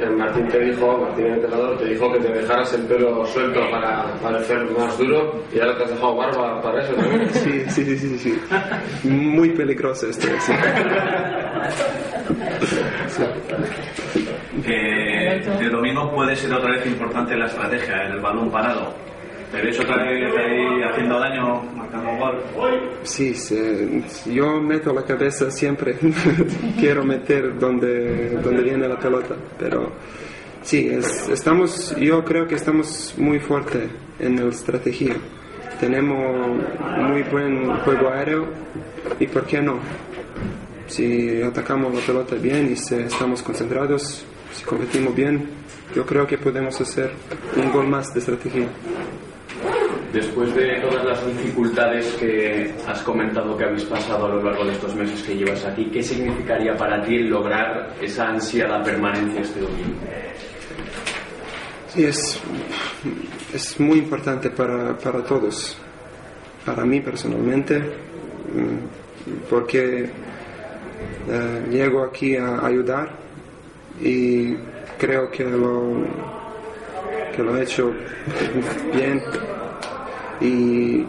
Eh, 0.00 0.08
Martín 0.08 0.48
te 0.48 0.58
dijo, 0.60 0.96
Martín 0.96 1.26
el 1.26 1.34
entrenador, 1.34 1.76
te 1.78 1.84
dijo 1.84 2.10
que 2.10 2.20
te 2.20 2.32
dejaras 2.32 2.72
el 2.72 2.82
pelo 2.86 3.26
suelto 3.26 3.60
para 3.70 4.06
parecer 4.22 4.64
más 4.76 4.96
duro 4.96 5.42
y 5.52 5.60
ahora 5.60 5.76
te 5.76 5.84
has 5.84 5.90
dejado 5.90 6.16
barba 6.16 6.62
para 6.62 6.82
eso 6.82 6.94
también. 6.94 7.28
Sí, 7.34 7.64
sí, 7.68 7.84
sí, 7.84 7.98
sí, 7.98 8.18
sí. 8.18 8.40
Muy 9.08 9.50
peligroso 9.50 10.08
esto. 10.08 10.26
sí. 10.40 10.52
El 14.66 15.70
domingo 15.70 16.10
puede 16.14 16.36
ser 16.36 16.52
otra 16.52 16.70
vez 16.72 16.86
importante 16.86 17.36
la 17.36 17.46
estrategia, 17.46 18.06
el 18.06 18.20
balón 18.20 18.50
parado. 18.50 18.94
¿Te 19.50 19.60
ves 19.62 19.80
otra 19.80 19.96
vez 20.04 20.32
ahí 20.36 20.82
haciendo 20.82 21.18
daño, 21.18 21.62
marcando 21.76 22.10
gol? 22.18 22.80
Sí, 23.02 23.34
sí, 23.34 24.02
yo 24.32 24.60
meto 24.60 24.92
la 24.92 25.04
cabeza 25.04 25.50
siempre. 25.50 25.96
Quiero 26.78 27.04
meter 27.04 27.58
donde, 27.58 28.30
donde 28.42 28.62
viene 28.62 28.86
la 28.86 28.98
pelota, 28.98 29.34
pero 29.58 29.90
sí, 30.62 30.88
es- 30.88 31.28
estamos, 31.28 31.96
yo 31.96 32.24
creo 32.24 32.46
que 32.46 32.54
estamos 32.54 33.14
muy 33.18 33.40
fuertes 33.40 33.88
en 34.20 34.36
la 34.36 34.50
estrategia. 34.50 35.16
Tenemos 35.80 36.46
muy 36.98 37.22
buen 37.24 37.74
juego 37.80 38.08
aéreo 38.10 38.46
y 39.18 39.26
¿por 39.26 39.46
qué 39.46 39.60
no? 39.60 39.78
Si 40.86 41.42
atacamos 41.42 41.92
la 41.94 42.00
pelota 42.02 42.34
bien 42.36 42.70
y 42.72 42.76
si 42.76 42.94
estamos 42.96 43.42
concentrados, 43.42 44.24
si 44.52 44.64
competimos 44.64 45.14
bien, 45.14 45.48
yo 45.94 46.04
creo 46.04 46.26
que 46.26 46.36
podemos 46.38 46.80
hacer 46.80 47.10
un 47.56 47.72
gol 47.72 47.88
más 47.88 48.12
de 48.12 48.20
estrategia. 48.20 48.66
Después 50.12 50.52
de 50.56 50.80
todas 50.80 51.04
las 51.04 51.26
dificultades 51.26 52.04
que 52.18 52.74
has 52.86 53.00
comentado 53.02 53.56
que 53.56 53.64
habéis 53.64 53.84
pasado 53.84 54.26
a 54.26 54.28
lo 54.30 54.42
largo 54.42 54.64
de 54.64 54.72
estos 54.72 54.94
meses 54.96 55.22
que 55.22 55.36
llevas 55.36 55.64
aquí, 55.64 55.84
¿qué 55.84 56.02
significaría 56.02 56.76
para 56.76 57.00
ti 57.04 57.18
lograr 57.18 57.94
esa 58.00 58.28
ansiada 58.28 58.82
permanencia 58.82 59.40
este 59.40 59.60
domingo? 59.60 60.00
Sí, 61.88 62.04
es, 62.04 62.40
es 63.54 63.78
muy 63.78 63.98
importante 63.98 64.50
para, 64.50 64.98
para 64.98 65.22
todos. 65.22 65.78
Para 66.64 66.84
mí 66.84 67.00
personalmente, 67.00 67.80
porque 69.48 70.10
eh, 71.28 71.66
llego 71.70 72.02
aquí 72.02 72.36
a 72.36 72.66
ayudar 72.66 73.10
y 74.00 74.54
creo 74.98 75.30
que 75.30 75.44
lo, 75.44 76.04
que 77.34 77.42
lo 77.42 77.56
he 77.56 77.62
hecho 77.62 77.92
bien 78.92 79.22
y 80.40 81.04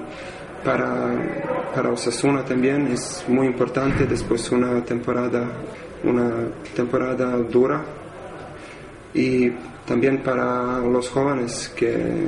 para, 0.63 1.71
para 1.73 1.91
Osasuna 1.91 2.43
también 2.43 2.87
es 2.87 3.23
muy 3.27 3.47
importante 3.47 4.05
después 4.05 4.51
una 4.51 4.83
temporada 4.83 5.47
una 6.03 6.47
temporada 6.75 7.37
dura. 7.37 7.83
Y 9.13 9.49
también 9.85 10.19
para 10.23 10.79
los 10.79 11.09
jóvenes 11.09 11.71
que 11.75 12.27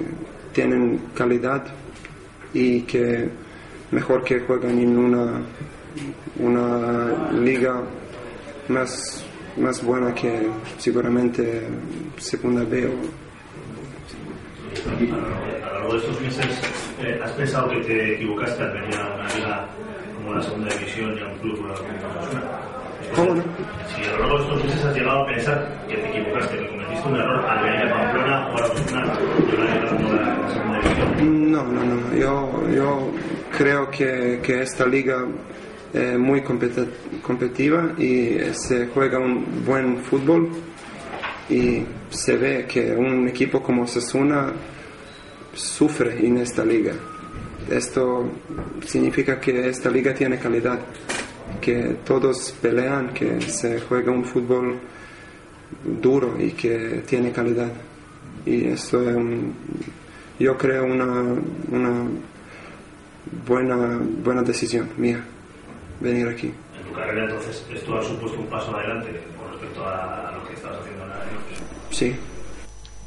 tienen 0.52 1.10
calidad 1.16 1.64
y 2.54 2.82
que 2.82 3.30
mejor 3.92 4.24
que 4.24 4.42
juegan 4.42 4.78
en 4.80 4.98
una, 4.98 5.42
una 6.40 7.32
liga 7.32 7.82
más, 8.68 9.24
más 9.58 9.84
buena 9.84 10.14
que 10.14 10.50
seguramente 10.78 11.64
segunda 12.18 12.64
B 12.64 12.88
o 12.88 13.23
a 14.88 15.68
lo 15.68 15.74
largo 15.74 15.94
de 15.94 15.98
estos 16.00 16.22
meses, 16.22 16.62
eh, 17.02 17.20
¿has 17.24 17.32
pensado 17.32 17.70
que 17.70 17.78
te 17.82 18.16
equivocaste 18.16 18.64
al 18.64 18.72
venir 18.74 18.96
a 18.98 19.16
una 19.16 19.28
liga 19.36 19.68
como 20.18 20.34
la 20.36 20.42
segunda 20.42 20.74
división 20.76 21.18
y 21.18 21.22
a 21.22 21.28
un 21.28 21.38
club 21.40 21.58
como 21.58 21.70
la 21.70 21.76
¿Cómo 23.16 23.36
no? 23.36 23.44
Si 23.96 24.04
a 24.04 24.12
lo 24.14 24.20
largo 24.20 24.38
de 24.38 24.44
estos 24.44 24.64
meses 24.66 24.86
has 24.86 24.96
llegado 24.96 25.22
a 25.22 25.28
pensar 25.28 25.68
que 25.88 25.96
te 25.98 26.10
equivocaste, 26.10 26.58
que 26.58 26.68
cometiste 26.68 27.08
un 27.10 27.16
error 27.16 27.46
al 27.46 27.64
venir 27.64 27.82
a 27.82 27.94
Pamplona 27.94 28.48
o 28.48 28.58
a 28.58 28.64
Osasuna 28.66 29.14
y 29.52 29.56
una 29.56 29.76
liga 29.76 29.90
como 29.90 30.14
la 30.14 30.50
segunda 30.50 30.80
división. 30.82 31.52
No, 31.52 31.64
no, 31.64 31.84
no. 31.84 32.16
Yo, 32.16 32.70
yo 32.74 33.12
creo 33.58 33.90
que, 33.92 34.40
que 34.42 34.62
esta 34.64 34.86
liga 34.86 35.26
es 35.94 36.18
muy 36.18 36.42
competi- 36.42 36.88
competitiva 37.22 37.92
y 38.00 38.38
se 38.54 38.88
juega 38.88 39.20
un 39.20 39.64
buen 39.66 39.98
fútbol 40.00 40.50
y 41.54 41.86
se 42.10 42.36
ve 42.36 42.66
que 42.68 42.94
un 42.94 43.28
equipo 43.28 43.62
como 43.62 43.86
Sasuna 43.86 44.52
sufre 45.54 46.26
en 46.26 46.38
esta 46.38 46.66
liga. 46.66 46.94
Esto 47.70 48.28
significa 48.86 49.40
que 49.40 49.70
esta 49.70 49.90
liga 49.90 50.14
tiene 50.14 50.40
calidad, 50.40 50.80
que 51.62 51.98
todos 52.04 52.56
pelean, 52.62 53.14
que 53.14 53.40
se 53.42 53.80
juega 53.82 54.12
un 54.12 54.26
fútbol 54.26 54.80
duro 56.02 56.36
y 56.40 56.52
que 56.52 57.04
tiene 57.06 57.32
calidad. 57.32 57.72
Y 58.46 58.66
eso 58.66 59.10
es 59.10 59.16
yo 60.40 60.58
creo 60.58 60.86
una, 60.86 61.06
una 61.72 62.08
buena, 63.48 64.00
buena 64.24 64.42
decisión 64.42 64.90
mía, 64.98 65.24
venir 66.00 66.28
aquí. 66.28 66.48
En 66.48 66.88
tu 66.90 66.94
carrera, 66.94 67.26
entonces, 67.26 67.64
esto 67.72 67.98
ha 67.98 68.04
supuesto 68.04 68.40
un 68.40 68.48
paso 68.48 68.76
adelante 68.76 69.12
con 69.38 69.52
respecto 69.52 69.86
a 69.86 70.34
lo 70.36 70.48
que 70.48 70.56
estabas 70.56 70.80
haciendo 70.82 71.04
en 71.04 71.10
la 71.10 71.24
Sí. 71.94 72.16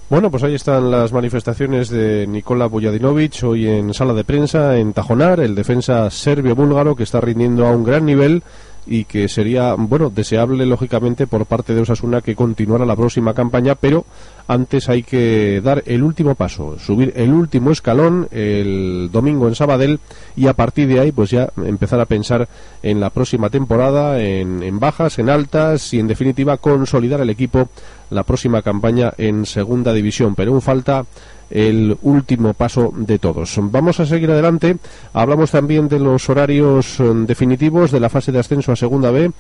Bueno, 0.09 0.31
pues 0.31 0.45
ahí 0.45 0.55
están 0.55 0.89
las 0.89 1.13
manifestaciones 1.13 1.89
de 1.89 2.29
Nikola 2.29 2.67
Bujadinovic 2.67 3.43
hoy 3.43 3.67
en 3.67 3.93
sala 3.93 4.15
de 4.15 4.23
prensa 4.23 4.79
en 4.79 4.93
Tajonar, 4.93 5.41
el 5.41 5.57
defensa 5.57 6.09
serbio-búlgaro 6.11 6.95
que 6.95 7.03
está 7.03 7.21
rindiendo 7.21 7.67
a 7.67 7.73
un 7.73 7.83
gran 7.83 8.07
nivel 8.07 8.45
y 8.87 9.05
que 9.05 9.29
sería, 9.29 9.75
bueno, 9.75 10.11
deseable 10.11 10.65
lógicamente 10.67 11.27
por 11.27 11.47
parte 11.47 11.75
de 11.75 11.81
Osasuna 11.81 12.21
que 12.21 12.37
continuara 12.37 12.87
la 12.87 12.97
próxima 12.97 13.35
campaña, 13.35 13.75
pero 13.75 14.05
antes 14.49 14.89
hay 14.89 15.03
que 15.03 15.61
dar 15.63 15.83
el 15.87 16.03
último 16.03 16.35
paso, 16.37 16.79
subir 16.79 17.13
el 17.17 17.33
último 17.33 17.73
escalón 17.73 18.29
el 18.31 19.11
domingo 19.13 19.49
en 19.49 19.57
Sabadell 19.57 19.99
y 20.37 20.47
a 20.47 20.53
partir 20.53 20.87
de 20.87 21.01
ahí 21.01 21.13
pues 21.13 21.31
ya 21.31 21.51
empezar 21.57 22.01
a 22.01 22.07
pensar 22.07 22.49
en 22.83 23.01
la 23.01 23.11
próxima 23.11 23.51
temporada, 23.51 24.23
en, 24.23 24.63
en 24.63 24.79
bajas, 24.79 25.19
en 25.19 25.31
altas 25.31 25.93
y 25.95 25.99
en 25.99 26.07
definitiva 26.07 26.59
consolidar 26.59 27.21
el 27.21 27.31
equipo 27.31 27.69
la 28.11 28.23
próxima 28.23 28.63
campaña 28.63 29.13
en 29.19 29.47
segunda 29.47 29.93
división, 29.93 30.35
pero 30.37 30.53
aún 30.53 30.63
falta 30.63 31.05
el 31.51 31.97
último 32.03 32.55
paso 32.55 32.93
de 32.97 33.19
todos. 33.19 33.55
Vamos 33.59 34.01
a 34.01 34.07
seguir 34.07 34.31
adelante. 34.31 34.77
Hablamos 35.13 35.51
también 35.51 35.89
de 35.89 35.99
los 35.99 36.29
horarios 36.29 37.01
eh, 37.01 37.05
definitivos 37.27 37.91
de 37.91 38.01
la 38.01 38.09
fase 38.09 38.33
de 38.33 38.41
ascenso 38.41 38.73
a 38.73 38.77
segunda 38.77 39.11
B. 39.11 39.31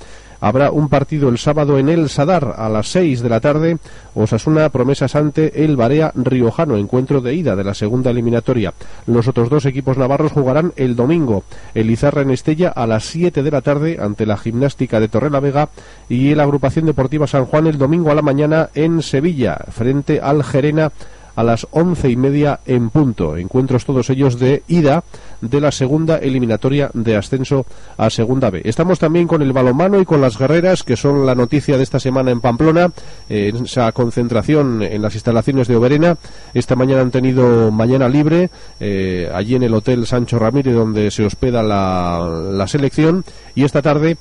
Habrá 0.41 0.71
un 0.71 0.89
partido 0.89 1.29
el 1.29 1.39
sábado 1.39 1.79
en 1.79 1.89
el 1.89 2.09
Sadar 2.11 2.55
a 2.59 2.69
las 2.69 2.89
6 2.89 3.23
de 3.23 3.29
la 3.29 3.41
tarde. 3.41 3.79
Osasuna 4.15 4.69
promesas 4.69 5.17
ante 5.17 5.65
el 5.65 5.77
Barea 5.77 6.13
Riojano, 6.15 6.77
encuentro 6.77 7.21
de 7.21 7.35
ida 7.35 7.57
de 7.57 7.65
la 7.65 7.75
segunda 7.75 8.11
eliminatoria. 8.11 8.75
Los 9.07 9.29
otros 9.29 9.49
dos 9.49 9.65
equipos 9.65 9.97
navarros 9.97 10.33
jugarán 10.33 10.73
el 10.77 10.95
domingo. 10.95 11.45
El 11.75 11.91
Izarra 11.91 12.23
en 12.23 12.31
Estella 12.31 12.69
a 12.69 12.87
las 12.87 13.05
7 13.05 13.43
de 13.43 13.51
la 13.51 13.63
tarde 13.63 13.99
ante 14.01 14.27
la 14.27 14.37
gimnástica 14.37 15.01
de 15.01 15.09
Torrelavega 15.09 15.71
y 16.09 16.35
la 16.35 16.43
agrupación 16.43 16.87
deportiva 16.87 17.27
San 17.27 17.47
Juan 17.47 17.67
el 17.67 17.79
domingo 17.79 18.11
a 18.11 18.15
la 18.15 18.23
mañana 18.23 18.71
en 18.75 19.03
Sevilla 19.03 19.59
frente 19.71 20.21
al 20.21 20.45
Gerena 20.45 20.93
a 21.37 21.45
las 21.45 21.67
once 21.71 22.11
y 22.11 22.17
media 22.17 22.61
en 22.67 22.91
punto. 22.91 23.37
Encuentros 23.37 23.85
todos 23.85 24.11
ellos 24.11 24.39
de 24.39 24.63
ida 24.67 25.05
de 25.41 25.61
la 25.61 25.71
segunda 25.71 26.17
eliminatoria 26.17 26.91
de 26.95 27.17
ascenso 27.17 27.67
a 27.97 28.11
segunda 28.11 28.51
B. 28.51 28.63
Estamos 28.65 28.99
también 28.99 29.29
con 29.29 29.43
el 29.43 29.53
balomano 29.53 30.01
y 30.01 30.05
con 30.05 30.21
las 30.21 30.39
guerreras, 30.39 30.83
que 30.83 30.97
son 30.97 31.27
la 31.27 31.35
noticia 31.35 31.77
de 31.77 31.83
esta 31.83 32.01
semana 32.01 32.31
en 32.31 32.41
Pamplona, 32.41 32.91
en 33.29 33.65
esa 33.65 33.93
concentración 33.93 34.83
en 34.83 35.03
las 35.03 35.15
instalaciones 35.15 35.69
de 35.69 35.77
Oberena. 35.77 36.17
Esta 36.55 36.75
mañana 36.75 37.03
han 37.03 37.11
tenido 37.11 37.71
mañana 37.71 38.09
libre, 38.09 38.51
eh, 38.81 39.31
allí 39.33 39.55
en 39.55 39.63
el 39.63 39.75
Hotel 39.75 40.07
Sancho 40.07 40.39
Ramírez, 40.39 40.75
donde 40.75 41.11
se 41.11 41.25
hospeda 41.25 41.63
la 41.63 42.67
selección, 42.67 43.25
y 43.55 43.65
esta 43.65 43.83
tarde 43.83 44.17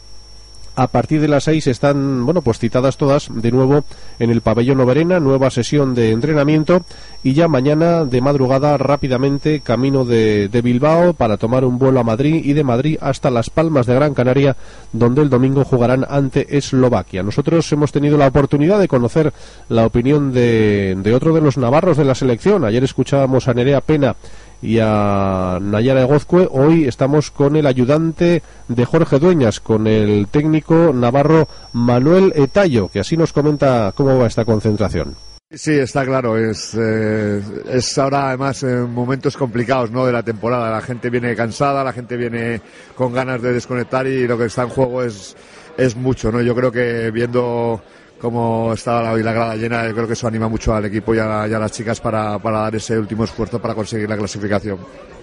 a 0.76 0.88
partir 0.88 1.22
de 1.22 1.28
las 1.28 1.46
seis 1.46 1.68
están, 1.68 2.26
bueno, 2.26 2.42
pues 2.42 2.60
citadas 2.60 2.98
todas 2.98 3.30
de 3.34 3.52
nuevo 3.52 3.86
en 4.20 4.30
el 4.30 4.42
pabellón 4.42 4.80
Oberena, 4.80 5.20
nueva 5.20 5.50
sesión 5.50 5.96
de 5.96 6.12
entrenamiento 6.12 6.84
y 7.24 7.34
ya 7.34 7.48
mañana 7.48 8.06
de 8.06 8.22
madrugada 8.22 8.78
rápidamente 8.78 9.62
camino 9.62 10.06
de, 10.06 10.50
de 10.50 10.62
Bilbao 10.62 11.14
para 11.14 11.38
tomar 11.38 11.66
un 11.66 11.80
vuelo 11.80 12.00
a 12.00 12.04
Madrid 12.04 12.42
y 12.44 12.54
de 12.54 12.64
Madrid 12.64 12.98
hasta 13.02 13.32
Las 13.32 13.50
Palmas 13.50 13.86
de 13.86 13.96
Gran 13.96 14.14
Canaria, 14.14 14.56
donde 14.94 15.22
el 15.22 15.30
domingo 15.30 15.64
jugarán 15.64 16.06
ante 16.10 16.58
Eslovaquia. 16.58 17.24
Nosotros 17.24 17.72
hemos 17.72 17.92
tenido 17.92 18.18
la 18.18 18.28
oportunidad 18.28 18.80
de 18.80 18.88
conocer 18.88 19.34
la 19.70 19.86
opinión 19.86 20.34
de, 20.34 20.96
de 20.98 21.14
otro 21.14 21.34
de 21.34 21.42
los 21.42 21.58
navarros 21.58 21.98
de 21.98 22.06
la 22.06 22.16
selección. 22.16 22.66
Ayer 22.66 22.84
escuchábamos 22.84 23.48
a 23.48 23.54
Nerea 23.54 23.82
Pena 23.82 24.16
y 24.62 24.80
a 24.82 25.60
Nayara 25.62 26.02
Egozcue. 26.02 26.48
Hoy 26.52 26.86
estamos 26.86 27.32
con 27.32 27.56
el 27.56 27.68
ayudante 27.68 28.42
de 28.68 28.86
Jorge 28.86 29.20
Dueñas, 29.20 29.60
con 29.60 29.88
el 29.88 30.28
técnico 30.28 30.92
navarro 30.94 31.48
Manuel 31.74 32.34
Etayo, 32.36 32.90
que 32.90 33.00
así 33.00 33.18
nos 33.18 33.34
comenta 33.34 33.94
cómo 33.96 34.18
va 34.18 34.28
esta 34.28 34.46
concentración. 34.46 35.16
Sí, 35.52 35.72
está 35.72 36.04
claro. 36.04 36.38
Es, 36.38 36.76
eh, 36.78 37.42
es 37.72 37.98
ahora 37.98 38.30
además 38.30 38.64
en 38.64 38.92
momentos 38.92 39.38
complicados 39.38 39.92
¿no? 39.92 40.06
de 40.06 40.12
la 40.12 40.24
temporada. 40.24 40.72
La 40.72 40.82
gente 40.82 41.10
viene 41.10 41.36
cansada, 41.36 41.84
la 41.84 41.94
gente 41.94 42.18
viene 42.18 42.62
con 42.96 43.14
ganas 43.14 43.42
de 43.42 43.54
desconectar 43.54 44.08
y 44.08 44.28
lo 44.28 44.38
que 44.38 44.46
está 44.46 44.64
en 44.64 44.70
juego 44.70 45.04
es, 45.04 45.36
es 45.78 45.96
mucho. 45.96 46.32
¿no? 46.32 46.42
Yo 46.42 46.56
creo 46.56 46.72
que 46.72 47.12
viendo 47.12 47.82
cómo 48.20 48.72
está 48.74 49.02
la, 49.02 49.16
la 49.16 49.34
grada 49.34 49.56
llena, 49.56 49.88
yo 49.88 49.94
creo 49.94 50.08
que 50.08 50.14
eso 50.14 50.28
anima 50.28 50.48
mucho 50.48 50.74
al 50.74 50.86
equipo 50.86 51.14
y 51.16 51.20
a, 51.20 51.26
la- 51.26 51.48
y 51.48 51.54
a 51.54 51.60
las 51.60 51.72
chicas 51.72 52.00
para, 52.02 52.40
para 52.40 52.60
dar 52.60 52.76
ese 52.76 52.98
último 52.98 53.24
esfuerzo 53.24 53.60
para 53.62 53.74
conseguir 53.76 54.10
la 54.10 54.18
clasificación. 54.18 54.78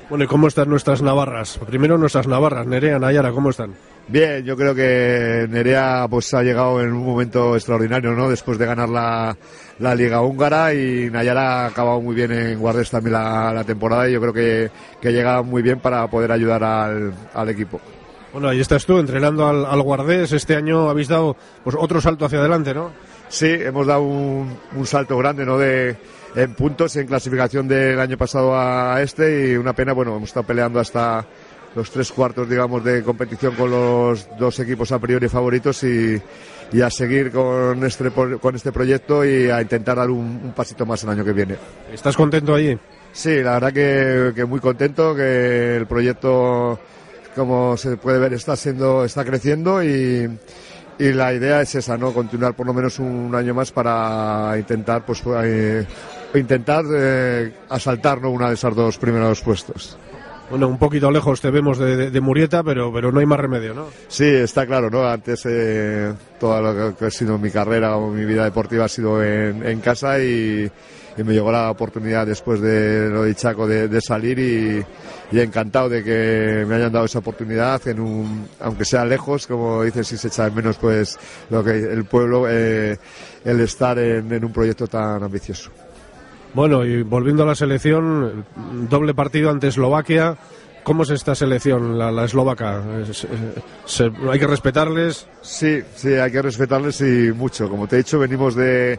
Bueno, 0.08 0.24
¿y 0.24 0.26
cómo 0.26 0.46
están 0.48 0.68
nuestras 0.68 1.00
navarras? 1.00 1.58
Primero 1.66 1.96
nuestras 1.96 2.26
navarras, 2.26 2.66
Nerea, 2.66 2.98
Nayara, 2.98 3.32
¿cómo 3.32 3.48
están? 3.50 3.72
Bien, 4.08 4.44
yo 4.44 4.56
creo 4.56 4.74
que 4.74 5.46
Nerea 5.48 6.06
pues 6.10 6.34
ha 6.34 6.42
llegado 6.42 6.82
en 6.82 6.92
un 6.92 7.06
momento 7.06 7.54
extraordinario, 7.56 8.10
¿no? 8.12 8.28
Después 8.28 8.58
de 8.58 8.66
ganar 8.66 8.88
la, 8.90 9.34
la 9.78 9.94
Liga 9.94 10.20
Húngara 10.20 10.74
y 10.74 11.08
Nayara 11.10 11.62
ha 11.62 11.66
acabado 11.66 12.00
muy 12.02 12.14
bien 12.14 12.30
en 12.32 12.58
Guardes 12.58 12.90
también 12.90 13.12
la, 13.14 13.54
la 13.54 13.64
temporada 13.64 14.06
y 14.08 14.12
yo 14.12 14.20
creo 14.20 14.32
que, 14.34 14.70
que 15.00 15.12
llega 15.12 15.40
muy 15.42 15.62
bien 15.62 15.78
para 15.78 16.06
poder 16.08 16.32
ayudar 16.32 16.62
al, 16.64 17.14
al 17.32 17.48
equipo. 17.48 17.80
Bueno, 18.32 18.48
ahí 18.48 18.60
estás 18.60 18.86
tú 18.86 18.98
entrenando 18.98 19.46
al, 19.46 19.66
al 19.66 19.82
Guardés. 19.82 20.32
Este 20.32 20.56
año 20.56 20.88
habéis 20.88 21.08
dado 21.08 21.36
pues 21.62 21.76
otro 21.78 22.00
salto 22.00 22.24
hacia 22.24 22.38
adelante, 22.38 22.72
¿no? 22.72 22.90
Sí, 23.28 23.46
hemos 23.48 23.86
dado 23.86 24.02
un, 24.02 24.56
un 24.74 24.86
salto 24.86 25.18
grande, 25.18 25.44
¿no? 25.44 25.58
De, 25.58 25.96
en 26.34 26.54
puntos, 26.54 26.96
en 26.96 27.06
clasificación 27.06 27.68
del 27.68 28.00
año 28.00 28.16
pasado 28.16 28.58
a 28.58 29.00
este 29.02 29.50
y 29.52 29.56
una 29.56 29.74
pena, 29.74 29.92
bueno, 29.92 30.16
hemos 30.16 30.30
estado 30.30 30.46
peleando 30.46 30.80
hasta 30.80 31.26
los 31.74 31.90
tres 31.90 32.10
cuartos, 32.12 32.48
digamos, 32.48 32.84
de 32.84 33.02
competición 33.02 33.54
con 33.54 33.70
los 33.70 34.28
dos 34.38 34.58
equipos 34.60 34.92
a 34.92 34.98
priori 34.98 35.28
favoritos 35.28 35.82
y, 35.84 36.20
y 36.72 36.80
a 36.82 36.90
seguir 36.90 37.30
con 37.32 37.82
este, 37.84 38.10
con 38.10 38.54
este 38.54 38.72
proyecto 38.72 39.24
y 39.24 39.48
a 39.50 39.60
intentar 39.62 39.96
dar 39.96 40.10
un, 40.10 40.40
un 40.42 40.52
pasito 40.52 40.84
más 40.86 41.02
el 41.04 41.10
año 41.10 41.24
que 41.24 41.32
viene. 41.32 41.56
¿Estás 41.92 42.16
contento 42.16 42.54
allí? 42.54 42.78
Sí, 43.12 43.42
la 43.42 43.54
verdad 43.54 43.72
que, 43.72 44.32
que 44.34 44.44
muy 44.44 44.60
contento, 44.60 45.14
que 45.14 45.76
el 45.76 45.86
proyecto, 45.86 46.78
como 47.34 47.76
se 47.76 47.96
puede 47.96 48.18
ver, 48.18 48.32
está 48.34 48.56
siendo, 48.56 49.04
está 49.04 49.24
creciendo 49.24 49.82
y, 49.82 50.28
y 50.98 51.12
la 51.12 51.32
idea 51.32 51.60
es 51.62 51.74
esa, 51.74 51.96
¿no? 51.96 52.12
Continuar 52.12 52.54
por 52.54 52.66
lo 52.66 52.74
menos 52.74 52.98
un 52.98 53.34
año 53.34 53.54
más 53.54 53.72
para 53.72 54.54
intentar, 54.58 55.04
pues, 55.04 55.22
eh, 55.44 55.86
intentar 56.34 56.84
eh, 56.94 57.52
una 58.24 58.48
de 58.48 58.54
esos 58.54 58.76
dos 58.76 58.98
primeros 58.98 59.40
puestos. 59.40 59.98
Bueno, 60.50 60.68
un 60.68 60.78
poquito 60.78 61.10
lejos 61.10 61.40
te 61.40 61.50
vemos 61.50 61.78
de, 61.78 61.96
de, 61.96 62.10
de, 62.10 62.20
Murieta, 62.20 62.62
pero, 62.62 62.92
pero 62.92 63.10
no 63.10 63.20
hay 63.20 63.26
más 63.26 63.40
remedio, 63.40 63.72
¿no? 63.72 63.86
Sí, 64.08 64.26
está 64.26 64.66
claro, 64.66 64.90
¿no? 64.90 65.08
Antes 65.08 65.46
eh, 65.46 66.12
todo 66.38 66.60
lo 66.60 66.94
que 66.94 67.06
ha 67.06 67.10
sido 67.10 67.38
mi 67.38 67.50
carrera 67.50 67.96
o 67.96 68.10
mi 68.10 68.26
vida 68.26 68.44
deportiva 68.44 68.84
ha 68.84 68.88
sido 68.88 69.22
en, 69.24 69.66
en 69.66 69.80
casa 69.80 70.18
y, 70.18 70.70
y, 71.16 71.22
me 71.22 71.32
llegó 71.32 71.52
la 71.52 71.70
oportunidad 71.70 72.26
después 72.26 72.60
de 72.60 73.08
lo 73.10 73.22
de 73.24 73.34
Chaco 73.34 73.66
de, 73.66 73.88
de 73.88 74.00
salir 74.00 74.38
y, 74.38 74.84
y, 75.34 75.40
encantado 75.40 75.88
de 75.88 76.02
que 76.02 76.64
me 76.66 76.76
hayan 76.76 76.92
dado 76.92 77.04
esa 77.04 77.20
oportunidad, 77.20 77.86
en 77.88 78.00
un, 78.00 78.48
aunque 78.60 78.84
sea 78.84 79.04
lejos, 79.04 79.46
como 79.46 79.82
dices, 79.82 80.06
si 80.06 80.16
se 80.16 80.28
echa 80.28 80.44
de 80.44 80.50
menos 80.50 80.76
pues 80.76 81.18
lo 81.50 81.62
que 81.62 81.72
el 81.72 82.04
pueblo, 82.04 82.46
eh, 82.48 82.98
el 83.44 83.60
estar 83.60 83.98
en, 83.98 84.32
en 84.32 84.44
un 84.44 84.52
proyecto 84.52 84.86
tan 84.86 85.22
ambicioso. 85.22 85.70
Bueno, 86.54 86.84
y 86.84 87.02
volviendo 87.02 87.44
a 87.44 87.46
la 87.46 87.54
selección, 87.54 88.44
doble 88.88 89.14
partido 89.14 89.50
ante 89.50 89.68
Eslovaquia. 89.68 90.36
¿Cómo 90.82 91.04
es 91.04 91.10
esta 91.10 91.36
selección, 91.36 91.96
la, 91.96 92.10
la 92.10 92.24
eslovaca? 92.24 92.82
¿Se, 93.12 93.28
se, 93.84 94.12
¿Hay 94.28 94.38
que 94.40 94.48
respetarles? 94.48 95.28
Sí, 95.40 95.80
sí, 95.94 96.14
hay 96.14 96.32
que 96.32 96.42
respetarles 96.42 97.00
y 97.02 97.30
mucho. 97.32 97.68
Como 97.68 97.86
te 97.86 97.96
he 97.96 97.98
dicho, 97.98 98.18
venimos 98.18 98.56
de 98.56 98.98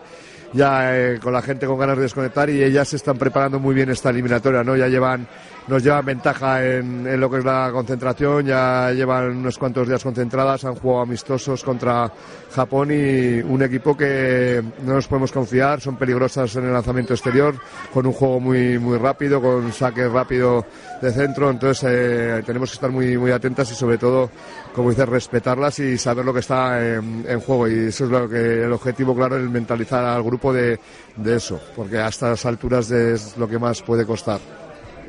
ya 0.53 0.95
eh, 0.95 1.19
con 1.19 1.33
la 1.33 1.41
gente 1.41 1.65
con 1.65 1.77
ganas 1.77 1.97
de 1.97 2.03
desconectar 2.03 2.49
y 2.49 2.63
ellas 2.63 2.87
se 2.87 2.95
están 2.95 3.17
preparando 3.17 3.59
muy 3.59 3.75
bien 3.75 3.89
esta 3.89 4.09
eliminatoria, 4.09 4.63
¿no? 4.63 4.75
Ya 4.75 4.87
llevan 4.87 5.27
nos 5.67 5.83
llevan 5.83 6.05
ventaja 6.05 6.63
en, 6.63 7.07
en, 7.07 7.19
lo 7.19 7.29
que 7.29 7.37
es 7.37 7.45
la 7.45 7.69
concentración, 7.71 8.45
ya 8.45 8.91
llevan 8.91 9.37
unos 9.37 9.57
cuantos 9.57 9.87
días 9.87 10.03
concentradas, 10.03 10.65
han 10.65 10.75
jugado 10.75 11.03
amistosos 11.03 11.63
contra 11.63 12.11
Japón 12.53 12.91
y 12.91 13.41
un 13.41 13.61
equipo 13.63 13.95
que 13.95 14.61
no 14.83 14.93
nos 14.93 15.07
podemos 15.07 15.31
confiar, 15.31 15.79
son 15.79 15.95
peligrosas 15.95 16.55
en 16.57 16.65
el 16.65 16.73
lanzamiento 16.73 17.13
exterior, 17.13 17.55
con 17.93 18.05
un 18.05 18.13
juego 18.13 18.39
muy, 18.39 18.77
muy 18.77 18.97
rápido, 18.97 19.41
con 19.41 19.71
saque 19.71 20.07
rápido 20.07 20.65
de 21.01 21.11
centro, 21.11 21.49
entonces 21.49 21.89
eh, 21.89 22.43
tenemos 22.45 22.69
que 22.69 22.75
estar 22.75 22.91
muy, 22.91 23.17
muy 23.17 23.31
atentas 23.31 23.71
y 23.71 23.75
sobre 23.75 23.97
todo, 23.97 24.29
como 24.73 24.89
dices, 24.89 25.07
respetarlas 25.07 25.79
y 25.79 25.97
saber 25.97 26.25
lo 26.25 26.33
que 26.33 26.39
está 26.39 26.83
en, 26.85 27.25
en 27.27 27.39
juego 27.39 27.67
y 27.67 27.87
eso 27.87 28.05
es 28.05 28.11
lo 28.11 28.27
que 28.27 28.63
el 28.63 28.73
objetivo 28.73 29.15
claro, 29.15 29.37
el 29.37 29.49
mentalizar 29.49 30.03
al 30.03 30.23
grupo 30.23 30.51
de, 30.51 30.79
de 31.15 31.35
eso, 31.35 31.59
porque 31.75 31.97
a 31.99 32.07
estas 32.07 32.45
alturas 32.45 32.89
es 32.91 33.37
lo 33.37 33.47
que 33.47 33.59
más 33.59 33.81
puede 33.81 34.05
costar. 34.05 34.39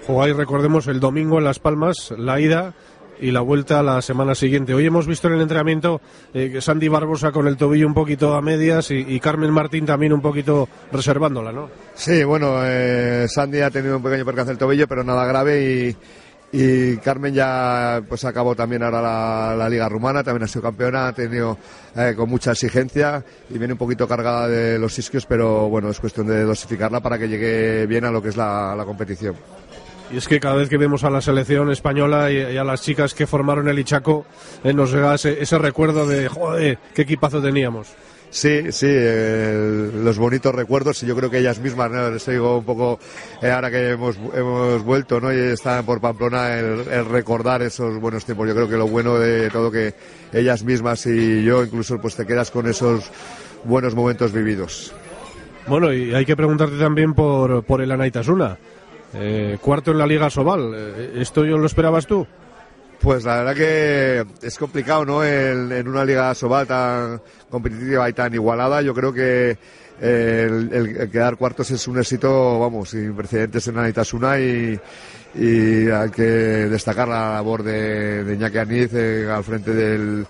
Jugáis, 0.07 0.37
recordemos, 0.37 0.87
el 0.87 1.00
domingo 1.00 1.38
en 1.38 1.44
Las 1.44 1.59
Palmas, 1.59 2.12
la 2.18 2.38
ida 2.38 2.74
y 3.20 3.31
la 3.31 3.40
vuelta 3.40 3.83
la 3.83 4.03
semana 4.03 4.35
siguiente. 4.35 4.74
Hoy 4.74 4.85
hemos 4.85 5.07
visto 5.07 5.29
en 5.29 5.35
el 5.35 5.40
entrenamiento 5.40 6.00
eh, 6.35 6.50
que 6.53 6.61
Sandy 6.61 6.88
Barbosa 6.88 7.33
con 7.33 7.46
el 7.46 7.57
tobillo 7.57 7.87
un 7.87 7.94
poquito 7.94 8.35
a 8.35 8.42
medias 8.42 8.90
y, 8.90 8.96
y, 8.96 9.20
Carmen 9.20 9.50
Martín 9.50 9.87
también 9.87 10.12
un 10.12 10.20
poquito 10.20 10.68
reservándola, 10.92 11.53
¿no? 11.53 11.70
Sí, 11.94 12.24
bueno, 12.24 12.59
eh, 12.62 13.27
Sandy 13.29 13.61
ha 13.61 13.70
tenido 13.70 13.96
un 13.96 14.03
pequeño 14.03 14.24
percance 14.24 14.50
del 14.50 14.59
tobillo, 14.59 14.87
pero 14.87 15.05
nada 15.05 15.24
grave 15.27 15.62
y, 15.62 15.96
y 16.52 16.96
Carmen 16.98 17.35
ya 17.35 18.02
pues 18.09 18.24
acabó 18.24 18.54
también 18.54 18.83
ahora 18.83 19.57
la, 19.57 19.68
liga 19.68 19.88
rumana, 19.88 20.22
también 20.22 20.44
ha 20.44 20.48
sido 20.48 20.62
campeona, 20.62 21.09
ha 21.09 21.12
tenido 21.12 21.59
eh, 21.96 22.14
con 22.16 22.28
mucha 22.28 22.52
exigencia 22.52 23.24
y 23.50 23.59
viene 23.59 23.72
un 23.72 23.78
poquito 23.78 24.07
cargada 24.07 24.48
de 24.48 24.78
los 24.78 24.96
isquios, 24.98 25.26
pero 25.26 25.68
bueno, 25.68 25.90
es 25.90 25.98
cuestión 25.98 26.26
de 26.26 26.42
dosificarla 26.44 27.00
para 27.00 27.18
que 27.18 27.28
llegue 27.28 27.87
bien 27.87 28.04
a 28.04 28.11
lo 28.11 28.22
que 28.22 28.28
es 28.28 28.37
la, 28.37 28.80
competición. 28.87 29.35
Y 30.12 30.18
es 30.18 30.28
que 30.28 30.38
cada 30.38 30.54
vez 30.54 30.68
que 30.68 30.76
vemos 30.76 31.02
a 31.02 31.11
la 31.11 31.20
selección 31.20 31.70
española 31.70 32.30
y, 32.30 32.37
y 32.37 32.57
a 32.57 32.62
las 32.62 32.83
chicas 32.83 33.14
que 33.14 33.26
formaron 33.26 33.68
el 33.68 33.78
Ichaco, 33.78 34.26
eh, 34.62 34.72
nos 34.72 34.92
llega 34.92 35.14
ese, 35.14 35.42
ese, 35.42 35.59
recuerdo 35.59 36.07
de, 36.07 36.28
joder, 36.28 36.78
qué 36.94 37.02
equipazo 37.02 37.42
teníamos. 37.42 37.88
Sí, 38.35 38.73
sí, 38.73 38.88
los 38.88 40.18
bonitos 40.18 40.53
recuerdos 40.53 41.01
y 41.05 41.07
yo 41.07 41.14
creo 41.14 41.31
que 41.31 41.38
ellas 41.38 41.61
mismas, 41.61 41.88
¿no? 41.88 42.11
les 42.11 42.27
digo 42.27 42.59
un 42.59 42.64
poco, 42.64 42.99
eh, 43.40 43.49
ahora 43.49 43.70
que 43.70 43.90
hemos, 43.90 44.18
hemos 44.35 44.83
vuelto 44.83 45.20
¿no? 45.20 45.33
y 45.33 45.37
están 45.37 45.87
por 45.87 46.01
Pamplona, 46.01 46.59
el, 46.59 46.81
el, 46.90 47.05
recordar 47.05 47.62
esos 47.62 47.97
buenos 48.01 48.25
tiempos. 48.25 48.49
Yo 48.49 48.55
creo 48.57 48.68
que 48.68 48.77
lo 48.77 48.88
bueno 48.88 49.20
de 49.20 49.51
todo 49.51 49.70
que 49.70 49.94
ellas 50.33 50.64
mismas 50.64 51.07
y 51.07 51.44
yo 51.44 51.62
incluso 51.62 52.01
pues 52.01 52.16
te 52.16 52.27
quedas 52.27 52.51
con 52.51 52.66
esos 52.66 53.09
buenos 53.62 53.94
momentos 53.94 54.33
vividos. 54.33 54.92
Bueno, 55.68 55.92
y 55.92 56.12
hay 56.12 56.27
que 56.27 56.35
preguntarte 56.35 56.77
también 56.77 57.14
por, 57.14 57.62
por 57.62 57.83
el 57.83 57.92
Anaitasuna. 57.92 58.59
Eh, 59.14 59.59
cuarto 59.61 59.92
en 59.92 59.99
la 59.99 60.09
Liga 60.09 60.29
Sobal. 60.29 60.73
Eh, 60.75 61.12
¿Esto 61.20 61.44
yo 61.44 61.57
lo 61.57 61.66
esperabas 61.66 62.09
tú? 62.09 62.27
Pues 63.00 63.24
la 63.24 63.37
verdad 63.37 63.54
que 63.54 64.46
es 64.46 64.59
complicado, 64.59 65.04
¿no? 65.04 65.24
En, 65.24 65.87
una 65.87 66.04
Liga 66.04 66.35
Sobal 66.35 66.66
tan 66.66 67.20
competitiva 67.50 68.09
y 68.09 68.12
tan 68.12 68.33
igualada, 68.33 68.80
yo 68.80 68.94
creo 68.94 69.12
que 69.12 69.59
el, 70.00 71.09
quedar 71.12 71.37
cuartos 71.37 71.70
es 71.70 71.87
un 71.87 71.98
éxito, 71.98 72.59
vamos, 72.59 72.90
sin 72.90 73.14
precedentes 73.14 73.68
en 73.68 73.78
Anitasuna 73.78 74.38
y, 74.40 74.78
y 75.37 75.90
hay 75.90 76.11
que 76.11 76.22
destacar 76.22 77.09
la 77.09 77.35
labor 77.35 77.62
de, 77.62 78.24
de 78.24 78.35
Iñaki 78.35 78.88
eh, 78.92 79.28
al 79.30 79.42
frente 79.42 79.72
del, 79.74 80.26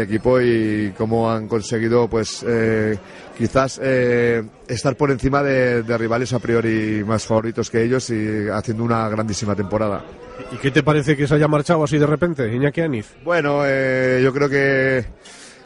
equipo 0.00 0.40
y 0.40 0.92
cómo 0.96 1.30
han 1.30 1.48
conseguido, 1.48 2.08
pues, 2.08 2.44
eh, 2.46 2.96
quizás 3.36 3.80
eh, 3.82 4.42
estar 4.68 4.96
por 4.96 5.10
encima 5.10 5.42
de, 5.42 5.82
rivales 5.98 6.32
a 6.32 6.38
priori 6.38 7.04
más 7.04 7.26
favoritos 7.26 7.70
que 7.70 7.82
ellos 7.82 8.08
y 8.10 8.48
haciendo 8.48 8.84
una 8.84 9.08
grandísima 9.08 9.54
temporada. 9.54 10.04
¿Y 10.52 10.56
qué 10.56 10.70
te 10.70 10.82
parece 10.82 11.16
que 11.16 11.26
se 11.26 11.34
haya 11.34 11.48
marchado 11.48 11.84
así 11.84 11.98
de 11.98 12.06
repente, 12.06 12.52
Iñaki 12.52 12.80
Aniz? 12.80 13.14
Bueno, 13.24 13.62
eh, 13.64 14.20
yo 14.22 14.32
creo 14.32 14.48
que 14.48 15.04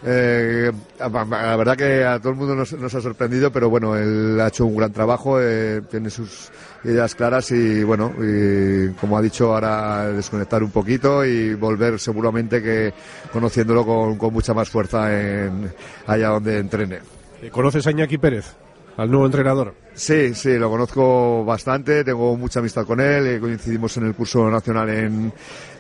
eh, 0.04 0.72
la 0.98 1.56
verdad 1.56 1.76
que 1.76 2.04
a 2.04 2.18
todo 2.18 2.30
el 2.30 2.38
mundo 2.38 2.54
nos, 2.54 2.72
nos, 2.74 2.94
ha 2.94 3.00
sorprendido, 3.00 3.50
pero 3.50 3.68
bueno, 3.70 3.96
él 3.96 4.38
ha 4.40 4.48
hecho 4.48 4.66
un 4.66 4.76
gran 4.76 4.92
trabajo, 4.92 5.40
eh, 5.40 5.82
tiene 5.90 6.10
sus 6.10 6.50
ideas 6.84 7.14
claras 7.14 7.50
y 7.50 7.82
bueno, 7.82 8.12
y 8.18 8.90
como 9.00 9.18
ha 9.18 9.22
dicho 9.22 9.54
ahora 9.54 10.12
desconectar 10.12 10.62
un 10.62 10.70
poquito 10.70 11.24
y 11.24 11.54
volver 11.54 11.98
seguramente 11.98 12.62
que 12.62 12.92
conociéndolo 13.32 13.84
con, 13.84 14.16
con 14.16 14.32
mucha 14.32 14.54
más 14.54 14.68
fuerza 14.68 15.12
en, 15.12 15.72
allá 16.06 16.28
donde 16.28 16.58
entrene. 16.58 17.00
¿Conoces 17.50 17.86
a 17.86 17.90
Iñaki 17.90 18.18
Pérez? 18.18 18.54
Al 18.98 19.10
nuevo 19.10 19.26
entrenador? 19.26 19.74
Sí, 19.94 20.34
sí, 20.34 20.58
lo 20.58 20.68
conozco 20.68 21.44
bastante, 21.44 22.04
tengo 22.04 22.36
mucha 22.36 22.58
amistad 22.58 22.84
con 22.84 23.00
él, 23.00 23.26
eh, 23.26 23.40
coincidimos 23.40 23.96
en 23.96 24.06
el 24.06 24.14
curso 24.14 24.50
nacional 24.50 24.90
en, 24.90 25.32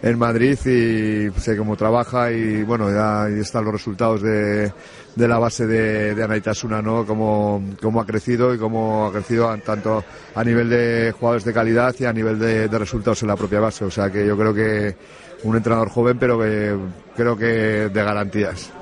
en 0.02 0.18
Madrid 0.18 0.56
y 0.64 1.40
sé 1.40 1.56
cómo 1.56 1.76
trabaja 1.76 2.30
y 2.30 2.62
bueno, 2.62 2.90
ya 2.90 3.24
ahí 3.24 3.40
están 3.40 3.64
los 3.64 3.72
resultados 3.72 4.22
de, 4.22 4.72
de 5.16 5.28
la 5.28 5.38
base 5.38 5.66
de, 5.66 6.14
de 6.14 6.22
Anaitasuna, 6.24 6.80
¿no? 6.80 7.04
Cómo, 7.04 7.62
cómo 7.82 8.00
ha 8.00 8.06
crecido 8.06 8.54
y 8.54 8.58
cómo 8.58 9.06
ha 9.06 9.12
crecido 9.12 9.56
tanto 9.58 10.04
a 10.34 10.44
nivel 10.44 10.70
de 10.70 11.12
jugadores 11.18 11.44
de 11.44 11.52
calidad 11.52 11.94
y 11.98 12.04
a 12.04 12.12
nivel 12.12 12.38
de, 12.38 12.68
de 12.68 12.78
resultados 12.78 13.20
en 13.22 13.28
la 13.28 13.36
propia 13.36 13.58
base. 13.58 13.84
O 13.84 13.90
sea 13.90 14.10
que 14.10 14.24
yo 14.24 14.36
creo 14.36 14.54
que 14.54 14.96
un 15.42 15.56
entrenador 15.56 15.90
joven, 15.90 16.18
pero 16.18 16.38
que 16.38 16.76
creo 17.16 17.36
que 17.36 17.44
de 17.46 18.02
garantías. 18.04 18.72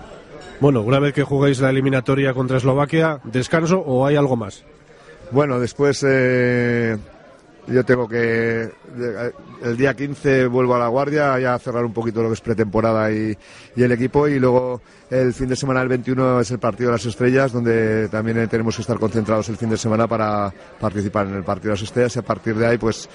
Bueno, 0.61 0.81
una 0.81 0.99
vez 0.99 1.13
que 1.13 1.23
jugáis 1.23 1.61
la 1.61 1.71
eliminatoria 1.71 2.33
contra 2.33 2.57
Eslovaquia, 2.57 3.21
¿descanso 3.25 3.81
o 3.81 4.07
hay 4.07 4.17
algo 4.17 4.37
más? 4.37 4.65
Bueno, 5.31 5.61
después 5.61 6.05
eh, 6.07 6.97
yo 7.67 7.85
tengo 7.85 8.09
que. 8.09 8.71
El 9.63 9.77
día 9.77 9.95
15 9.95 10.47
vuelvo 10.47 10.75
a 10.75 10.79
la 10.79 10.89
guardia, 10.89 11.39
ya 11.39 11.55
a 11.55 11.59
cerrar 11.59 11.85
un 11.85 11.93
poquito 11.93 12.23
lo 12.23 12.29
que 12.29 12.35
es 12.35 12.41
pretemporada 12.41 13.11
y, 13.11 13.37
y, 13.75 13.83
el 13.83 13.93
equipo. 13.93 14.29
Y 14.29 14.39
luego 14.39 14.81
el 15.11 15.33
fin 15.35 15.49
de 15.49 15.57
semana, 15.57 15.83
el 15.83 15.89
21, 15.89 16.41
es 16.41 16.51
el 16.51 16.59
partido 16.59 16.91
de 16.91 16.97
las 16.97 17.07
estrellas, 17.07 17.53
donde 17.53 18.09
también 18.09 18.49
tenemos 18.49 18.77
que 18.77 18.83
estar 18.83 18.99
concentrados 18.99 19.49
el 19.49 19.57
fin 19.57 19.71
de 19.71 19.77
semana 19.77 20.07
para 20.07 20.53
participar 20.81 21.27
en 21.27 21.35
el 21.35 21.45
partido 21.45 21.71
de 21.71 21.75
las 21.75 21.83
estrellas. 21.83 22.17
Y 22.17 22.19
a 22.21 22.23
partir 22.23 22.55
de 22.55 22.67
ahí, 22.67 22.79
pues 22.79 23.09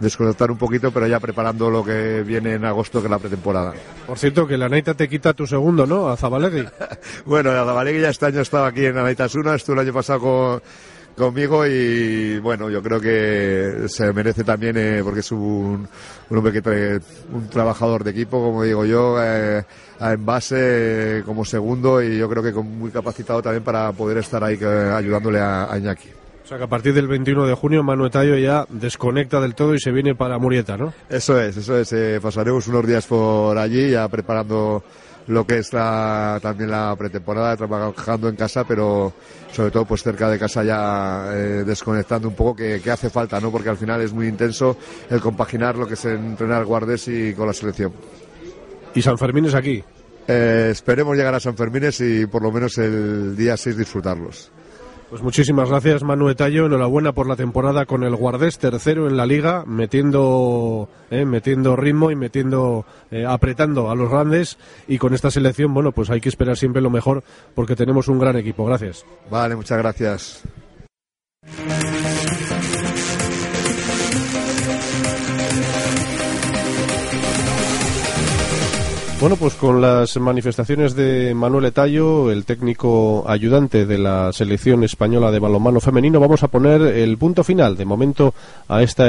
desconectar 0.00 0.50
un 0.50 0.58
poquito, 0.58 0.90
pero 0.90 1.06
ya 1.06 1.20
preparando 1.20 1.70
lo 1.70 1.84
que 1.84 2.22
viene 2.22 2.54
en 2.54 2.64
agosto, 2.64 3.00
que 3.00 3.06
es 3.06 3.10
la 3.10 3.18
pretemporada. 3.18 3.74
Por 4.06 4.18
cierto, 4.18 4.46
que 4.46 4.56
la 4.56 4.68
Naita 4.68 4.94
te 4.94 5.08
quita 5.08 5.34
tu 5.34 5.46
segundo, 5.46 5.86
¿no? 5.86 6.08
A 6.08 6.16
Zabalegui. 6.16 6.64
bueno, 7.26 7.50
a 7.50 7.64
Zabalegui 7.64 8.00
ya 8.00 8.10
este 8.10 8.26
año 8.26 8.40
estaba 8.40 8.68
aquí 8.68 8.86
en 8.86 8.94
la 8.94 9.02
Naita 9.02 9.28
Suna, 9.28 9.54
estuvo 9.54 9.74
el 9.74 9.86
año 9.86 9.92
pasado 9.92 10.20
con, 10.20 10.62
conmigo 11.18 11.66
y 11.66 12.38
bueno, 12.38 12.70
yo 12.70 12.82
creo 12.82 13.00
que 13.00 13.88
se 13.88 14.12
merece 14.12 14.44
también 14.44 14.76
eh, 14.78 15.00
porque 15.04 15.20
es 15.20 15.30
un, 15.32 15.86
un, 16.30 16.38
hombre 16.38 16.52
que 16.52 16.62
trae 16.62 16.98
un 17.32 17.48
trabajador 17.50 18.04
de 18.04 18.12
equipo, 18.12 18.42
como 18.42 18.62
digo 18.62 18.84
yo, 18.86 19.22
eh, 19.22 19.64
en 20.00 20.24
base 20.24 20.56
eh, 21.18 21.22
como 21.26 21.44
segundo 21.44 22.02
y 22.02 22.16
yo 22.16 22.28
creo 22.28 22.42
que 22.42 22.52
muy 22.52 22.90
capacitado 22.90 23.42
también 23.42 23.62
para 23.64 23.92
poder 23.92 24.18
estar 24.18 24.42
ahí 24.42 24.58
ayudándole 24.62 25.40
a, 25.40 25.70
a 25.70 25.76
Iñaki. 25.76 26.08
O 26.44 26.48
sea 26.48 26.56
que 26.56 26.64
a 26.64 26.68
partir 26.68 26.94
del 26.94 27.06
21 27.06 27.46
de 27.46 27.52
junio 27.52 27.82
Manu 27.82 28.08
Tallo 28.08 28.34
ya 28.38 28.64
desconecta 28.70 29.38
del 29.38 29.54
todo 29.54 29.74
y 29.74 29.80
se 29.80 29.92
viene 29.92 30.14
para 30.14 30.38
Murieta, 30.38 30.78
¿no? 30.78 30.94
Eso 31.10 31.38
es, 31.38 31.58
eso 31.58 31.78
es. 31.78 31.92
eh, 31.92 32.20
pasaremos 32.22 32.66
unos 32.68 32.86
días 32.86 33.06
por 33.06 33.58
allí 33.58 33.90
ya 33.90 34.08
preparando 34.08 34.82
lo 35.28 35.46
que 35.46 35.58
es 35.58 35.72
la- 35.72 36.38
también 36.42 36.70
la 36.70 36.94
pretemporada, 36.98 37.56
trabajando 37.56 38.28
en 38.28 38.36
casa, 38.36 38.64
pero 38.66 39.12
sobre 39.52 39.70
todo 39.70 39.84
pues 39.84 40.02
cerca 40.02 40.28
de 40.28 40.38
casa 40.38 40.64
ya 40.64 41.28
eh, 41.32 41.64
desconectando 41.66 42.28
un 42.28 42.34
poco 42.34 42.56
que, 42.56 42.80
que 42.82 42.90
hace 42.90 43.08
falta, 43.10 43.40
¿no? 43.40 43.50
Porque 43.50 43.68
al 43.68 43.76
final 43.76 44.00
es 44.00 44.12
muy 44.12 44.26
intenso 44.26 44.76
el 45.10 45.20
compaginar 45.20 45.76
lo 45.76 45.86
que 45.86 45.94
es 45.94 46.04
entrenar 46.04 46.64
guardes 46.64 47.06
y 47.08 47.32
con 47.34 47.46
la 47.46 47.52
selección. 47.52 47.92
Y 48.94 49.02
San 49.02 49.16
Fermín 49.18 49.44
es 49.44 49.54
aquí. 49.54 49.82
Eh, 50.26 50.68
esperemos 50.72 51.16
llegar 51.16 51.34
a 51.34 51.40
San 51.40 51.56
Fermines 51.56 52.00
y 52.00 52.26
por 52.26 52.42
lo 52.42 52.50
menos 52.52 52.76
el 52.78 53.34
día 53.36 53.56
6 53.56 53.76
disfrutarlos. 53.78 54.50
Pues 55.10 55.22
muchísimas 55.22 55.70
gracias 55.70 56.02
Manu 56.02 56.34
Tallo, 56.34 56.66
enhorabuena 56.66 57.12
por 57.12 57.26
la 57.26 57.34
temporada 57.34 57.86
con 57.86 58.04
el 58.04 58.14
Guardés, 58.14 58.58
tercero 58.58 59.08
en 59.08 59.16
la 59.16 59.24
liga, 59.24 59.64
metiendo, 59.66 60.88
eh, 61.10 61.24
metiendo 61.24 61.76
ritmo 61.76 62.10
y 62.10 62.16
metiendo, 62.16 62.84
eh, 63.10 63.24
apretando 63.26 63.90
a 63.90 63.94
los 63.94 64.10
grandes 64.10 64.58
y 64.86 64.98
con 64.98 65.14
esta 65.14 65.30
selección, 65.30 65.72
bueno, 65.72 65.92
pues 65.92 66.10
hay 66.10 66.20
que 66.20 66.28
esperar 66.28 66.58
siempre 66.58 66.82
lo 66.82 66.90
mejor 66.90 67.24
porque 67.54 67.74
tenemos 67.74 68.08
un 68.08 68.18
gran 68.18 68.36
equipo. 68.36 68.66
Gracias. 68.66 69.06
Vale, 69.30 69.56
muchas 69.56 69.78
gracias. 69.78 70.42
Bueno, 79.20 79.34
pues 79.34 79.54
con 79.54 79.80
las 79.80 80.16
manifestaciones 80.16 80.94
de 80.94 81.34
Manuel 81.34 81.64
Etallo, 81.64 82.30
el 82.30 82.44
técnico 82.44 83.24
ayudante 83.26 83.84
de 83.84 83.98
la 83.98 84.32
selección 84.32 84.84
española 84.84 85.32
de 85.32 85.40
balonmano 85.40 85.80
femenino, 85.80 86.20
vamos 86.20 86.44
a 86.44 86.48
poner 86.48 86.82
el 86.82 87.18
punto 87.18 87.42
final 87.42 87.76
de 87.76 87.84
momento 87.84 88.32
a 88.68 88.80
esta 88.80 89.06